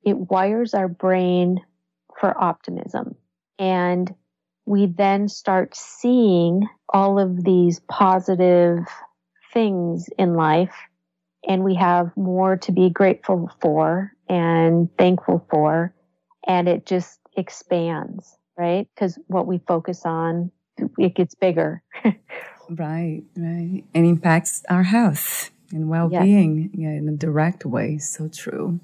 it 0.03 0.17
wires 0.17 0.73
our 0.73 0.87
brain 0.87 1.59
for 2.19 2.37
optimism. 2.41 3.15
And 3.59 4.13
we 4.71 4.85
then 4.85 5.27
start 5.27 5.75
seeing 5.75 6.67
all 6.89 7.19
of 7.19 7.43
these 7.43 7.79
positive 7.89 8.79
things 9.53 10.09
in 10.17 10.33
life 10.33 10.73
and 11.47 11.63
we 11.63 11.75
have 11.75 12.15
more 12.15 12.55
to 12.55 12.71
be 12.71 12.89
grateful 12.89 13.51
for 13.61 14.13
and 14.29 14.89
thankful 14.97 15.45
for 15.49 15.93
and 16.47 16.69
it 16.69 16.85
just 16.85 17.19
expands 17.35 18.37
right 18.57 18.87
because 18.95 19.19
what 19.27 19.45
we 19.45 19.59
focus 19.67 20.05
on 20.05 20.51
it 20.97 21.15
gets 21.15 21.35
bigger. 21.35 21.83
right, 22.69 23.23
right. 23.35 23.83
And 23.93 24.05
impacts 24.05 24.63
our 24.69 24.83
health 24.83 25.51
and 25.71 25.89
well 25.89 26.09
being 26.09 26.71
yeah. 26.73 26.89
yeah, 26.89 26.97
in 26.97 27.09
a 27.09 27.13
direct 27.13 27.65
way. 27.65 27.97
So 27.97 28.27
true. 28.27 28.79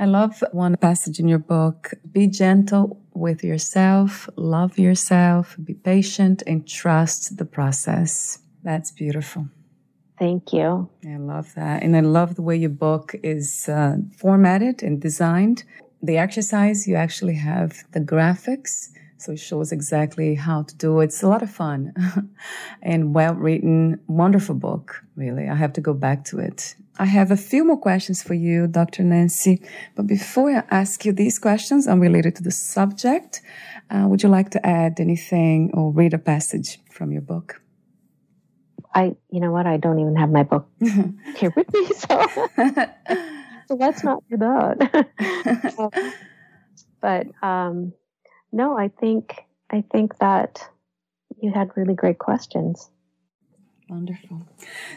I 0.00 0.06
love 0.06 0.42
one 0.52 0.78
passage 0.78 1.20
in 1.20 1.28
your 1.28 1.38
book 1.38 1.92
be 2.10 2.26
gentle 2.26 2.98
with 3.12 3.44
yourself, 3.44 4.30
love 4.36 4.78
yourself, 4.78 5.56
be 5.62 5.74
patient, 5.74 6.42
and 6.46 6.66
trust 6.66 7.36
the 7.36 7.44
process. 7.44 8.38
That's 8.62 8.90
beautiful. 8.92 9.48
Thank 10.18 10.54
you. 10.54 10.88
I 11.06 11.18
love 11.18 11.52
that. 11.54 11.82
And 11.82 11.94
I 11.94 12.00
love 12.00 12.36
the 12.36 12.40
way 12.42 12.56
your 12.56 12.70
book 12.70 13.14
is 13.22 13.68
uh, 13.68 13.98
formatted 14.16 14.82
and 14.82 15.02
designed. 15.02 15.64
The 16.02 16.16
exercise, 16.16 16.88
you 16.88 16.94
actually 16.94 17.34
have 17.34 17.84
the 17.92 18.00
graphics 18.00 18.88
so 19.20 19.32
it 19.32 19.38
shows 19.38 19.70
exactly 19.70 20.34
how 20.34 20.62
to 20.62 20.74
do 20.76 21.00
it. 21.00 21.04
It's 21.04 21.22
a 21.22 21.28
lot 21.28 21.42
of 21.42 21.50
fun 21.50 21.92
and 22.82 23.14
well 23.14 23.34
written, 23.34 24.00
wonderful 24.06 24.54
book, 24.54 25.04
really. 25.14 25.48
I 25.48 25.54
have 25.54 25.72
to 25.74 25.80
go 25.80 25.92
back 25.92 26.24
to 26.26 26.38
it. 26.38 26.74
I 26.98 27.04
have 27.04 27.30
a 27.30 27.36
few 27.36 27.64
more 27.64 27.78
questions 27.78 28.22
for 28.22 28.34
you, 28.34 28.66
Dr. 28.66 29.02
Nancy. 29.02 29.62
But 29.94 30.06
before 30.06 30.50
I 30.50 30.62
ask 30.70 31.04
you 31.04 31.12
these 31.12 31.38
questions 31.38 31.86
unrelated 31.86 32.36
to 32.36 32.42
the 32.42 32.50
subject, 32.50 33.42
uh, 33.90 34.06
would 34.08 34.22
you 34.22 34.28
like 34.28 34.50
to 34.50 34.66
add 34.66 35.00
anything 35.00 35.70
or 35.74 35.92
read 35.92 36.14
a 36.14 36.18
passage 36.18 36.78
from 36.90 37.12
your 37.12 37.22
book? 37.22 37.60
I, 38.94 39.14
you 39.30 39.40
know 39.40 39.52
what? 39.52 39.66
I 39.66 39.76
don't 39.76 39.98
even 39.98 40.16
have 40.16 40.30
my 40.30 40.42
book 40.42 40.68
here 41.36 41.52
with 41.54 41.72
me, 41.72 41.86
so, 41.86 42.26
so 43.68 43.74
let's 43.74 44.02
not 44.02 44.24
do 44.28 44.36
that. 44.38 45.06
but 47.00 47.26
um, 47.42 47.92
no, 48.52 48.76
I 48.76 48.88
think 48.88 49.44
I 49.70 49.84
think 49.92 50.18
that 50.18 50.68
you 51.40 51.52
had 51.52 51.70
really 51.76 51.94
great 51.94 52.18
questions. 52.18 52.90
Wonderful. 53.88 54.46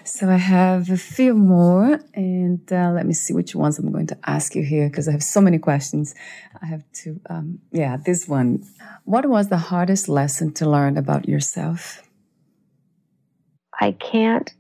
So 0.04 0.30
I 0.30 0.38
have 0.38 0.92
a 0.92 0.98
few 0.98 1.34
more, 1.34 2.00
and 2.14 2.62
uh, 2.72 2.92
let 2.92 3.08
me 3.08 3.14
see 3.14 3.34
which 3.34 3.56
ones 3.56 3.80
I'm 3.80 3.92
going 3.92 4.06
to 4.08 4.18
ask 4.24 4.54
you 4.54 4.62
here 4.62 4.88
because 4.88 5.08
I 5.08 5.14
have 5.14 5.24
so 5.24 5.42
many 5.42 5.58
questions. 5.58 6.14
I 6.62 6.68
have 6.68 6.84
to, 7.02 7.20
um, 7.28 7.60
yeah, 7.72 7.98
this 7.98 8.28
one. 8.28 8.64
What 9.06 9.26
was 9.26 9.50
the 9.50 9.58
hardest 9.58 10.10
lesson 10.10 10.54
to 10.54 10.70
learn 10.70 10.98
about 10.98 11.28
yourself? 11.28 12.08
I 13.82 13.94
can't 13.94 14.54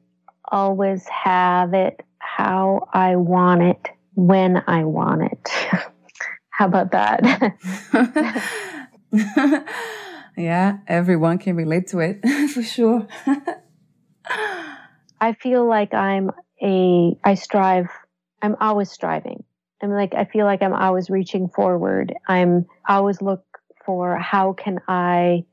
always 0.51 1.05
have 1.07 1.75
it 1.75 2.01
how 2.17 2.89
I 2.91 3.17
want 3.17 3.61
it 3.61 3.87
when 4.15 4.63
I 4.65 4.83
want 4.83 5.31
it. 5.31 5.49
how 6.49 6.65
about 6.65 6.91
that? 6.91 7.55
yeah, 10.37 10.77
everyone 10.87 11.37
can 11.37 11.55
relate 11.55 11.87
to 11.87 11.99
it 11.99 12.27
for 12.49 12.63
sure. 12.63 13.07
I 14.25 15.33
feel 15.39 15.67
like 15.67 15.93
I'm 15.93 16.31
a, 16.61 17.15
I 17.23 17.35
strive, 17.35 17.89
I'm 18.41 18.55
always 18.59 18.91
striving. 18.91 19.43
I'm 19.81 19.91
like, 19.91 20.13
I 20.15 20.25
feel 20.25 20.45
like 20.45 20.61
I'm 20.61 20.73
always 20.73 21.09
reaching 21.09 21.49
forward. 21.49 22.13
I'm 22.27 22.65
always 22.87 23.21
look 23.21 23.43
for 23.85 24.17
how 24.17 24.53
can 24.53 24.79
I 24.87 25.45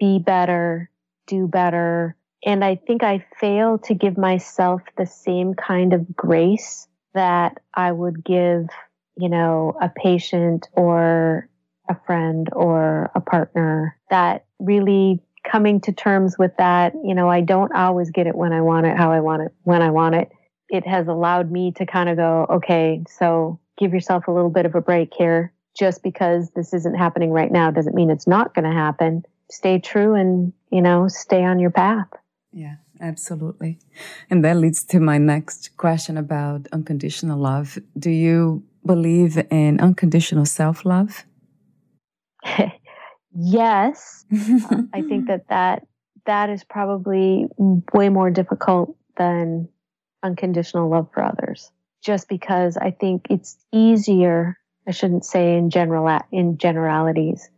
be 0.00 0.18
better, 0.18 0.90
do 1.26 1.46
better. 1.46 2.16
And 2.44 2.64
I 2.64 2.76
think 2.76 3.02
I 3.02 3.24
fail 3.38 3.78
to 3.80 3.94
give 3.94 4.18
myself 4.18 4.82
the 4.96 5.06
same 5.06 5.54
kind 5.54 5.92
of 5.92 6.16
grace 6.16 6.88
that 7.12 7.60
I 7.74 7.92
would 7.92 8.24
give, 8.24 8.68
you 9.16 9.28
know, 9.28 9.76
a 9.80 9.88
patient 9.88 10.66
or 10.72 11.48
a 11.88 11.96
friend 12.06 12.48
or 12.52 13.10
a 13.14 13.20
partner 13.20 13.96
that 14.10 14.46
really 14.58 15.20
coming 15.44 15.80
to 15.82 15.92
terms 15.92 16.36
with 16.38 16.56
that, 16.56 16.94
you 17.04 17.14
know, 17.14 17.28
I 17.28 17.42
don't 17.42 17.72
always 17.74 18.10
get 18.10 18.26
it 18.26 18.34
when 18.34 18.52
I 18.52 18.62
want 18.62 18.86
it, 18.86 18.96
how 18.96 19.12
I 19.12 19.20
want 19.20 19.42
it, 19.42 19.52
when 19.62 19.82
I 19.82 19.90
want 19.90 20.14
it. 20.14 20.30
It 20.70 20.86
has 20.86 21.06
allowed 21.06 21.50
me 21.50 21.72
to 21.72 21.86
kind 21.86 22.08
of 22.08 22.16
go, 22.16 22.46
okay, 22.50 23.04
so 23.08 23.60
give 23.76 23.92
yourself 23.92 24.26
a 24.26 24.32
little 24.32 24.50
bit 24.50 24.66
of 24.66 24.74
a 24.74 24.80
break 24.80 25.12
here. 25.14 25.52
Just 25.78 26.02
because 26.02 26.50
this 26.52 26.72
isn't 26.72 26.94
happening 26.94 27.30
right 27.30 27.50
now 27.50 27.70
doesn't 27.70 27.94
mean 27.94 28.08
it's 28.08 28.26
not 28.26 28.54
going 28.54 28.64
to 28.64 28.74
happen. 28.74 29.24
Stay 29.50 29.78
true 29.78 30.14
and, 30.14 30.52
you 30.70 30.80
know, 30.80 31.08
stay 31.08 31.44
on 31.44 31.58
your 31.58 31.70
path. 31.70 32.06
Yeah, 32.52 32.76
absolutely. 33.00 33.78
And 34.30 34.44
that 34.44 34.56
leads 34.56 34.84
to 34.84 35.00
my 35.00 35.18
next 35.18 35.76
question 35.76 36.16
about 36.16 36.68
unconditional 36.72 37.38
love. 37.38 37.76
Do 37.98 38.10
you 38.10 38.62
believe 38.86 39.36
in 39.50 39.80
unconditional 39.80 40.46
self 40.46 40.84
love? 40.84 41.24
yes. 43.36 44.24
uh, 44.32 44.82
I 44.92 45.02
think 45.02 45.26
that, 45.28 45.48
that 45.48 45.86
that 46.26 46.50
is 46.50 46.64
probably 46.64 47.46
way 47.92 48.08
more 48.08 48.30
difficult 48.30 48.96
than 49.16 49.68
unconditional 50.22 50.88
love 50.88 51.08
for 51.12 51.22
others 51.22 51.70
just 52.04 52.28
because 52.28 52.76
I 52.76 52.90
think 52.90 53.26
it's 53.30 53.56
easier. 53.72 54.58
I 54.86 54.92
shouldn't 54.92 55.24
say 55.24 55.56
in 55.56 55.70
general, 55.70 56.20
in 56.30 56.58
generalities. 56.58 57.48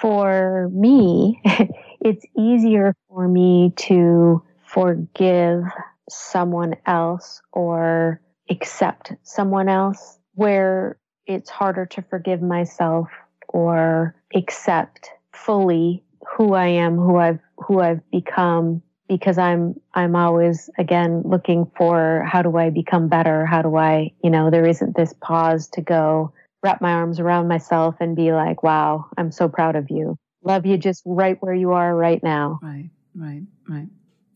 For 0.00 0.70
me, 0.72 1.40
it's 2.00 2.24
easier 2.38 2.94
for 3.08 3.26
me 3.28 3.72
to 3.76 4.42
forgive 4.64 5.64
someone 6.08 6.76
else 6.86 7.42
or 7.52 8.20
accept 8.48 9.12
someone 9.22 9.68
else 9.68 10.18
where 10.34 10.98
it's 11.26 11.50
harder 11.50 11.86
to 11.86 12.02
forgive 12.02 12.40
myself 12.40 13.08
or 13.52 14.14
accept 14.34 15.10
fully 15.32 16.02
who 16.36 16.54
I 16.54 16.66
am, 16.66 16.96
who 16.96 17.16
I've, 17.16 17.40
who 17.56 17.80
I've 17.80 18.08
become 18.10 18.82
because 19.10 19.38
I'm 19.38 19.74
I'm 19.92 20.14
always 20.14 20.70
again 20.78 21.22
looking 21.24 21.70
for 21.76 22.24
how 22.24 22.42
do 22.42 22.56
I 22.56 22.70
become 22.70 23.08
better? 23.08 23.44
How 23.44 23.60
do 23.60 23.76
I, 23.76 24.12
you 24.22 24.30
know, 24.30 24.50
there 24.50 24.64
isn't 24.64 24.96
this 24.96 25.12
pause 25.20 25.68
to 25.70 25.82
go 25.82 26.32
wrap 26.62 26.80
my 26.80 26.92
arms 26.92 27.18
around 27.18 27.48
myself 27.48 27.96
and 27.98 28.14
be 28.14 28.32
like, 28.32 28.62
"Wow, 28.62 29.06
I'm 29.18 29.32
so 29.32 29.48
proud 29.48 29.74
of 29.74 29.90
you. 29.90 30.16
Love 30.44 30.64
you 30.64 30.78
just 30.78 31.02
right 31.04 31.36
where 31.40 31.54
you 31.54 31.72
are 31.72 31.94
right 31.94 32.22
now." 32.22 32.60
Right, 32.62 32.90
right, 33.16 33.42
right. 33.68 33.88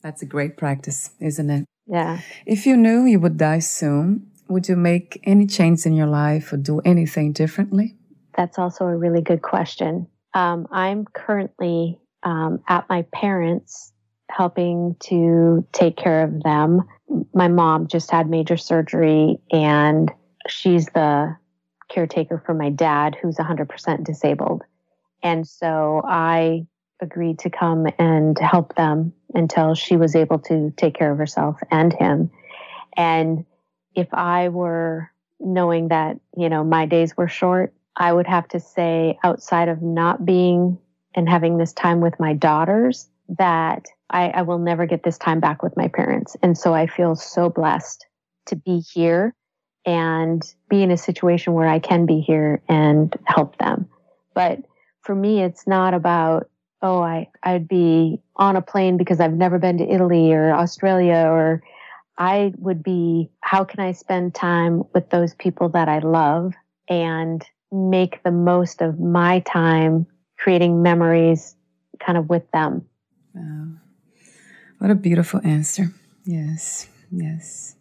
That's 0.02 0.22
a 0.22 0.26
great 0.26 0.56
practice, 0.56 1.10
isn't 1.20 1.50
it? 1.50 1.64
Yeah. 1.86 2.20
If 2.44 2.66
you 2.66 2.76
knew 2.76 3.04
you 3.04 3.20
would 3.20 3.38
die 3.38 3.60
soon, 3.60 4.26
would 4.48 4.68
you 4.68 4.74
make 4.74 5.20
any 5.22 5.46
change 5.46 5.86
in 5.86 5.92
your 5.94 6.08
life 6.08 6.52
or 6.52 6.56
do 6.56 6.80
anything 6.80 7.32
differently? 7.32 7.96
That's 8.36 8.58
also 8.58 8.86
a 8.86 8.96
really 8.96 9.22
good 9.22 9.42
question. 9.42 10.06
Um, 10.34 10.66
I'm 10.70 11.04
currently 11.04 11.98
um, 12.22 12.60
at 12.68 12.88
my 12.88 13.02
parents' 13.12 13.92
helping 14.30 14.96
to 15.00 15.66
take 15.72 15.96
care 15.96 16.24
of 16.24 16.42
them. 16.42 16.82
My 17.32 17.48
mom 17.48 17.86
just 17.86 18.10
had 18.10 18.28
major 18.28 18.56
surgery 18.56 19.38
and 19.52 20.10
she's 20.48 20.86
the 20.86 21.36
caretaker 21.88 22.42
for 22.44 22.54
my 22.54 22.70
dad 22.70 23.16
who's 23.20 23.36
100% 23.36 24.04
disabled. 24.04 24.62
And 25.22 25.46
so 25.46 26.02
I 26.04 26.66
agreed 27.00 27.38
to 27.40 27.50
come 27.50 27.86
and 27.98 28.38
help 28.38 28.74
them 28.74 29.12
until 29.34 29.74
she 29.74 29.96
was 29.96 30.16
able 30.16 30.38
to 30.38 30.72
take 30.76 30.94
care 30.94 31.12
of 31.12 31.18
herself 31.18 31.58
and 31.70 31.92
him. 31.92 32.30
And 32.96 33.44
if 33.94 34.12
I 34.12 34.48
were 34.48 35.10
knowing 35.40 35.88
that, 35.88 36.18
you 36.36 36.48
know, 36.48 36.64
my 36.64 36.86
days 36.86 37.16
were 37.16 37.28
short, 37.28 37.74
I 37.96 38.12
would 38.12 38.26
have 38.26 38.48
to 38.48 38.60
say 38.60 39.18
outside 39.22 39.68
of 39.68 39.82
not 39.82 40.24
being 40.24 40.78
and 41.14 41.28
having 41.28 41.58
this 41.58 41.72
time 41.72 42.00
with 42.00 42.18
my 42.18 42.32
daughters, 42.32 43.08
that 43.38 43.86
I, 44.10 44.28
I 44.30 44.42
will 44.42 44.58
never 44.58 44.86
get 44.86 45.02
this 45.02 45.18
time 45.18 45.40
back 45.40 45.62
with 45.62 45.76
my 45.76 45.88
parents. 45.88 46.36
And 46.42 46.58
so 46.58 46.74
I 46.74 46.86
feel 46.86 47.14
so 47.14 47.48
blessed 47.48 48.06
to 48.46 48.56
be 48.56 48.80
here 48.80 49.34
and 49.86 50.42
be 50.68 50.82
in 50.82 50.90
a 50.90 50.96
situation 50.96 51.52
where 51.52 51.68
I 51.68 51.78
can 51.78 52.06
be 52.06 52.20
here 52.20 52.62
and 52.68 53.14
help 53.24 53.58
them. 53.58 53.88
But 54.34 54.60
for 55.02 55.14
me, 55.14 55.42
it's 55.42 55.66
not 55.66 55.94
about, 55.94 56.50
oh, 56.82 57.00
I, 57.00 57.28
I'd 57.42 57.68
be 57.68 58.20
on 58.36 58.56
a 58.56 58.62
plane 58.62 58.96
because 58.96 59.20
I've 59.20 59.34
never 59.34 59.58
been 59.58 59.78
to 59.78 59.88
Italy 59.88 60.32
or 60.32 60.54
Australia 60.54 61.26
or 61.28 61.62
I 62.18 62.52
would 62.58 62.82
be, 62.82 63.30
how 63.40 63.64
can 63.64 63.80
I 63.80 63.92
spend 63.92 64.34
time 64.34 64.82
with 64.94 65.10
those 65.10 65.34
people 65.34 65.68
that 65.70 65.88
I 65.88 65.98
love 65.98 66.54
and 66.88 67.44
make 67.74 68.22
the 68.22 68.30
most 68.30 68.80
of 68.80 69.00
my 69.00 69.40
time 69.40 70.06
creating 70.38 70.82
memories 70.82 71.56
kind 71.98 72.16
of 72.16 72.28
with 72.28 72.48
them. 72.52 72.86
Wow. 73.34 73.66
What 74.78 74.90
a 74.90 74.94
beautiful 74.94 75.40
answer. 75.44 75.92
Yes, 76.24 76.88
yes. 77.10 77.74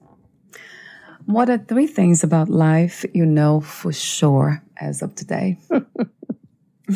What 1.26 1.50
are 1.50 1.58
three 1.58 1.88
things 1.88 2.24
about 2.24 2.50
life 2.50 3.06
you 3.14 3.26
know 3.26 3.62
for 3.62 3.94
sure 3.94 4.62
as 4.78 5.02
of 5.02 5.16
today? 5.16 5.58
uh, 6.90 6.96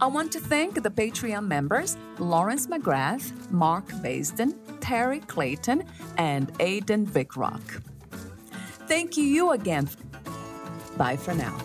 I 0.00 0.06
want 0.06 0.32
to 0.32 0.40
thank 0.40 0.82
the 0.82 0.90
Patreon 0.90 1.46
members 1.46 1.96
Lawrence 2.18 2.66
McGrath, 2.66 3.50
Mark 3.50 3.86
Basden, 4.02 4.54
Terry 4.80 5.20
Clayton, 5.20 5.84
and 6.18 6.52
Aidan 6.60 7.06
Vickrock. 7.06 7.82
Thank 8.88 9.16
you 9.16 9.52
again. 9.52 9.88
Bye 10.96 11.16
for 11.16 11.34
now. 11.34 11.56